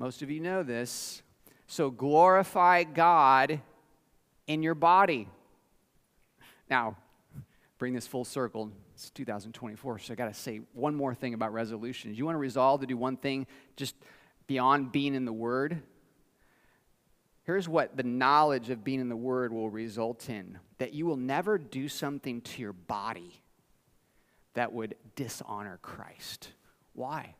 Most 0.00 0.22
of 0.22 0.30
you 0.30 0.40
know 0.40 0.62
this. 0.62 1.20
So 1.66 1.90
glorify 1.90 2.84
God 2.84 3.60
in 4.46 4.62
your 4.62 4.74
body. 4.74 5.28
Now, 6.70 6.96
bring 7.76 7.92
this 7.92 8.06
full 8.06 8.24
circle. 8.24 8.72
It's 8.94 9.10
2024, 9.10 9.98
so 9.98 10.14
I 10.14 10.16
got 10.16 10.32
to 10.32 10.34
say 10.34 10.62
one 10.72 10.94
more 10.94 11.14
thing 11.14 11.34
about 11.34 11.52
resolutions. 11.52 12.16
You 12.16 12.24
want 12.24 12.36
to 12.36 12.40
resolve 12.40 12.80
to 12.80 12.86
do 12.86 12.96
one 12.96 13.18
thing 13.18 13.46
just 13.76 13.94
beyond 14.46 14.90
being 14.90 15.14
in 15.14 15.26
the 15.26 15.34
Word? 15.34 15.82
Here's 17.42 17.68
what 17.68 17.94
the 17.94 18.02
knowledge 18.02 18.70
of 18.70 18.82
being 18.82 19.00
in 19.00 19.10
the 19.10 19.16
Word 19.16 19.52
will 19.52 19.68
result 19.68 20.30
in 20.30 20.58
that 20.78 20.94
you 20.94 21.04
will 21.04 21.18
never 21.18 21.58
do 21.58 21.90
something 21.90 22.40
to 22.40 22.62
your 22.62 22.72
body 22.72 23.42
that 24.54 24.72
would 24.72 24.94
dishonor 25.14 25.78
Christ. 25.82 26.48
Why? 26.94 27.34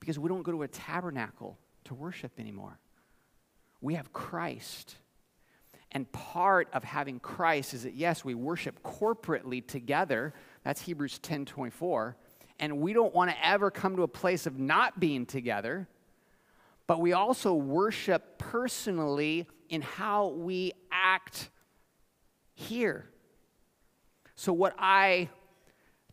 Because 0.00 0.18
we 0.18 0.28
don't 0.28 0.42
go 0.42 0.52
to 0.52 0.62
a 0.62 0.68
tabernacle 0.68 1.58
to 1.84 1.94
worship 1.94 2.32
anymore. 2.38 2.78
We 3.80 3.94
have 3.94 4.12
Christ. 4.12 4.96
And 5.92 6.10
part 6.12 6.68
of 6.72 6.84
having 6.84 7.18
Christ 7.20 7.74
is 7.74 7.84
that, 7.84 7.94
yes, 7.94 8.24
we 8.24 8.34
worship 8.34 8.82
corporately 8.82 9.66
together. 9.66 10.34
That's 10.62 10.82
Hebrews 10.82 11.18
10 11.18 11.46
24. 11.46 12.16
And 12.60 12.80
we 12.80 12.92
don't 12.92 13.14
want 13.14 13.30
to 13.30 13.46
ever 13.46 13.70
come 13.70 13.96
to 13.96 14.02
a 14.02 14.08
place 14.08 14.46
of 14.46 14.58
not 14.58 14.98
being 14.98 15.26
together 15.26 15.88
but 16.88 17.00
we 17.00 17.12
also 17.12 17.52
worship 17.52 18.38
personally 18.38 19.46
in 19.68 19.82
how 19.82 20.28
we 20.28 20.72
act 20.90 21.50
here. 22.54 23.04
So, 24.34 24.52
what 24.54 24.74
I 24.78 25.28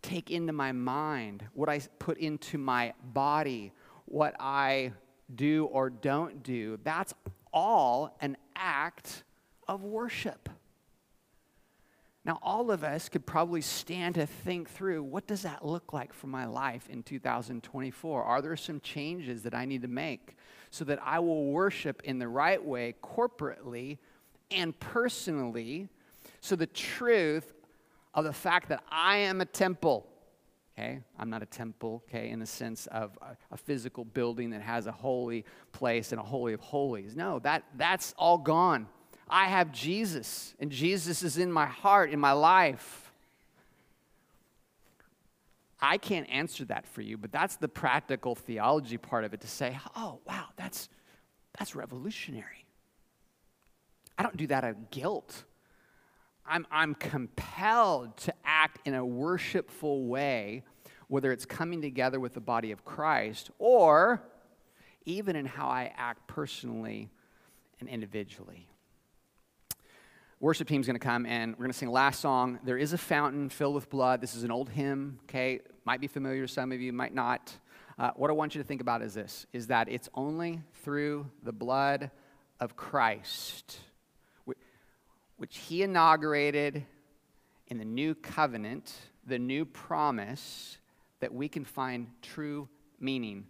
take 0.06 0.30
into 0.30 0.54
my 0.54 0.72
mind, 0.72 1.44
what 1.54 1.68
I 1.68 1.80
put 2.00 2.18
into 2.18 2.58
my 2.58 2.94
body, 3.04 3.72
what 4.06 4.36
I 4.40 4.94
do 5.34 5.66
or 5.66 5.90
don't 5.90 6.44
do, 6.44 6.80
that's 6.84 7.14
all 7.52 8.16
an 8.22 8.38
act 8.56 9.24
of 9.68 9.84
worship. 9.84 10.50
Now, 12.24 12.40
all 12.42 12.72
of 12.72 12.84
us 12.84 13.10
could 13.10 13.26
probably 13.26 13.62
stand 13.62 14.16
to 14.16 14.26
think 14.26 14.70
through 14.70 15.04
what 15.04 15.28
does 15.28 15.44
that 15.44 15.66
look 15.66 15.94
like 15.94 16.14
for 16.14 16.28
my 16.28 16.46
life 16.46 16.88
in 16.90 17.04
2024? 17.04 18.24
Are 18.24 18.42
there 18.42 18.56
some 18.56 18.80
changes 18.80 19.44
that 19.44 19.54
I 19.54 19.66
need 19.66 19.84
to 19.84 19.88
make 19.88 20.36
so 20.72 20.86
that 20.86 21.00
I 21.04 21.20
will 21.20 21.46
worship 21.46 22.02
in 22.04 22.18
the 22.18 22.28
right 22.28 22.64
way, 22.64 22.96
corporately 23.04 24.00
and 24.50 24.80
personally? 24.80 25.88
So, 26.42 26.56
the 26.56 26.68
truth 26.68 27.54
of 28.16 28.24
the 28.24 28.34
fact 28.34 28.70
that 28.70 28.84
I 28.90 29.18
am 29.18 29.42
a 29.42 29.46
temple, 29.46 30.08
okay? 30.74 31.02
I'm 31.20 31.30
not 31.30 31.44
a 31.44 31.46
temple, 31.46 32.02
okay, 32.08 32.30
in 32.30 32.40
the 32.40 32.46
sense 32.46 32.88
of 32.88 33.18
a, 33.22 33.36
a 33.52 33.58
physical 33.58 34.06
building 34.06 34.50
that 34.52 34.62
has 34.62 34.88
a 34.88 34.92
holy 34.92 35.46
place 35.74 36.12
and 36.12 36.20
a 36.20 36.24
holy 36.24 36.54
of 36.54 36.62
holies. 36.62 37.16
No, 37.16 37.40
that, 37.40 37.64
that's 37.78 38.16
all 38.18 38.38
gone. 38.38 38.88
I 39.30 39.48
have 39.48 39.72
Jesus, 39.72 40.56
and 40.60 40.72
Jesus 40.72 41.24
is 41.24 41.38
in 41.38 41.52
my 41.52 41.66
heart, 41.66 42.10
in 42.10 42.20
my 42.20 42.32
life. 42.32 43.12
I 45.82 45.98
can't 45.98 46.30
answer 46.30 46.64
that 46.66 46.88
for 46.88 47.02
you, 47.02 47.18
but 47.18 47.32
that's 47.32 47.58
the 47.58 47.68
practical 47.68 48.34
theology 48.34 48.98
part 48.98 49.26
of 49.26 49.34
it 49.34 49.42
to 49.42 49.48
say, 49.48 49.78
oh, 49.96 50.20
wow, 50.26 50.46
that's, 50.56 50.88
that's 51.60 51.76
revolutionary. 51.76 52.66
I 54.18 54.24
don't 54.24 54.38
do 54.38 54.48
that 54.48 54.64
out 54.64 54.72
of 54.72 54.90
guilt. 54.90 55.44
I'm, 56.48 56.68
I'm 56.72 56.96
compelled 56.96 58.18
to 58.18 58.34
act 58.44 58.80
in 58.86 58.94
a 58.94 59.06
worshipful 59.06 60.06
way, 60.06 60.64
whether 61.08 61.32
it's 61.32 61.46
coming 61.46 61.82
together 61.82 62.20
with 62.20 62.34
the 62.34 62.42
body 62.42 62.72
of 62.72 62.86
Christ 62.86 63.50
or 63.58 64.22
even 65.06 65.36
in 65.36 65.46
how 65.46 65.68
I 65.68 65.92
act 65.98 66.28
personally 66.28 67.10
and 67.80 67.90
individually. 67.90 68.68
Worship 70.40 70.68
team's 70.68 70.88
to 70.88 71.00
come 71.00 71.26
and 71.26 71.56
we're 71.58 71.64
to 71.72 71.74
sing 71.74 71.90
last 71.90 72.20
song. 72.20 72.60
There 72.64 72.78
is 72.78 72.94
a 72.94 72.98
fountain 72.98 73.50
filled 73.50 73.76
with 73.76 73.90
blood. 73.90 74.22
This 74.22 74.36
is 74.36 74.44
an 74.44 74.52
old 74.52 74.70
hymn 74.70 75.20
okay? 75.24 75.62
Might 75.86 76.02
be 76.02 76.08
familiar 76.08 76.46
to 76.46 76.52
some 76.52 76.72
of 76.72 76.82
you 76.82 76.94
might 76.94 77.14
not. 77.14 77.54
Uh, 77.98 78.12
what 78.18 78.30
i 78.30 78.34
want 78.34 78.54
you 78.54 78.62
to 78.62 78.68
think 78.68 78.82
about 78.82 79.02
is 79.02 79.14
this 79.14 79.46
is 79.54 79.68
that 79.68 79.88
it's 79.88 80.10
only 80.16 80.62
through 80.84 81.26
the 81.44 81.54
blood 81.54 82.12
of 82.60 82.76
christ 82.76 83.80
which 85.38 85.58
he 85.58 85.84
inaugurated 85.84 86.86
in 87.68 87.78
the 87.78 87.86
new 87.86 88.16
covenant 88.16 88.94
the 89.26 89.40
new 89.40 89.66
promise 89.66 90.78
that 91.20 91.34
we 91.34 91.50
can 91.50 91.66
find 91.66 92.08
true 92.22 92.70
meaning 93.00 93.46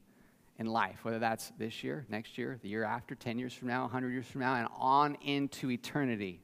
in 0.58 0.68
life, 0.68 1.04
whether 1.04 1.20
that's 1.20 1.52
this 1.58 1.84
year, 1.84 2.06
next 2.10 2.38
year, 2.38 2.58
the 2.62 2.70
year 2.70 2.86
after, 2.86 3.14
10 3.14 3.38
years 3.38 3.54
from 3.54 3.68
now, 3.68 3.82
100 3.82 4.10
years 4.12 4.26
from 4.26 4.42
now, 4.42 4.56
and 4.56 4.68
on 4.78 5.16
into 5.22 5.70
eternity. 5.70 6.40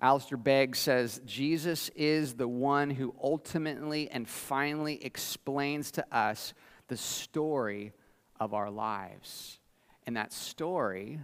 Alistair 0.00 0.36
Begg 0.36 0.76
says 0.76 1.22
Jesus 1.24 1.88
is 1.96 2.34
the 2.34 2.48
one 2.48 2.90
who 2.90 3.14
ultimately 3.22 4.10
and 4.10 4.28
finally 4.28 5.02
explains 5.02 5.90
to 5.92 6.04
us 6.14 6.52
the 6.88 6.98
story 6.98 7.94
of 8.38 8.52
our 8.52 8.70
lives. 8.70 9.58
And 10.06 10.16
that 10.18 10.34
story 10.34 11.18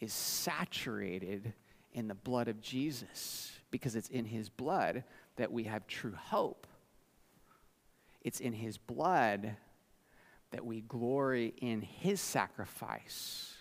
is 0.00 0.12
saturated 0.12 1.52
in 1.94 2.08
the 2.08 2.14
blood 2.14 2.48
of 2.48 2.60
Jesus 2.60 3.52
because 3.70 3.96
it's 3.96 4.08
in 4.08 4.24
his 4.24 4.48
blood 4.48 5.04
that 5.36 5.50
we 5.50 5.64
have 5.64 5.86
true 5.86 6.14
hope. 6.16 6.66
It's 8.22 8.40
in 8.40 8.52
his 8.52 8.76
blood 8.78 9.56
that 10.50 10.64
we 10.64 10.82
glory 10.82 11.54
in 11.60 11.82
his 11.82 12.20
sacrifice. 12.20 13.54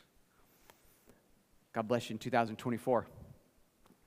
God 1.73 1.87
bless 1.87 2.09
you 2.09 2.15
in 2.15 2.19
2024. 2.19 3.07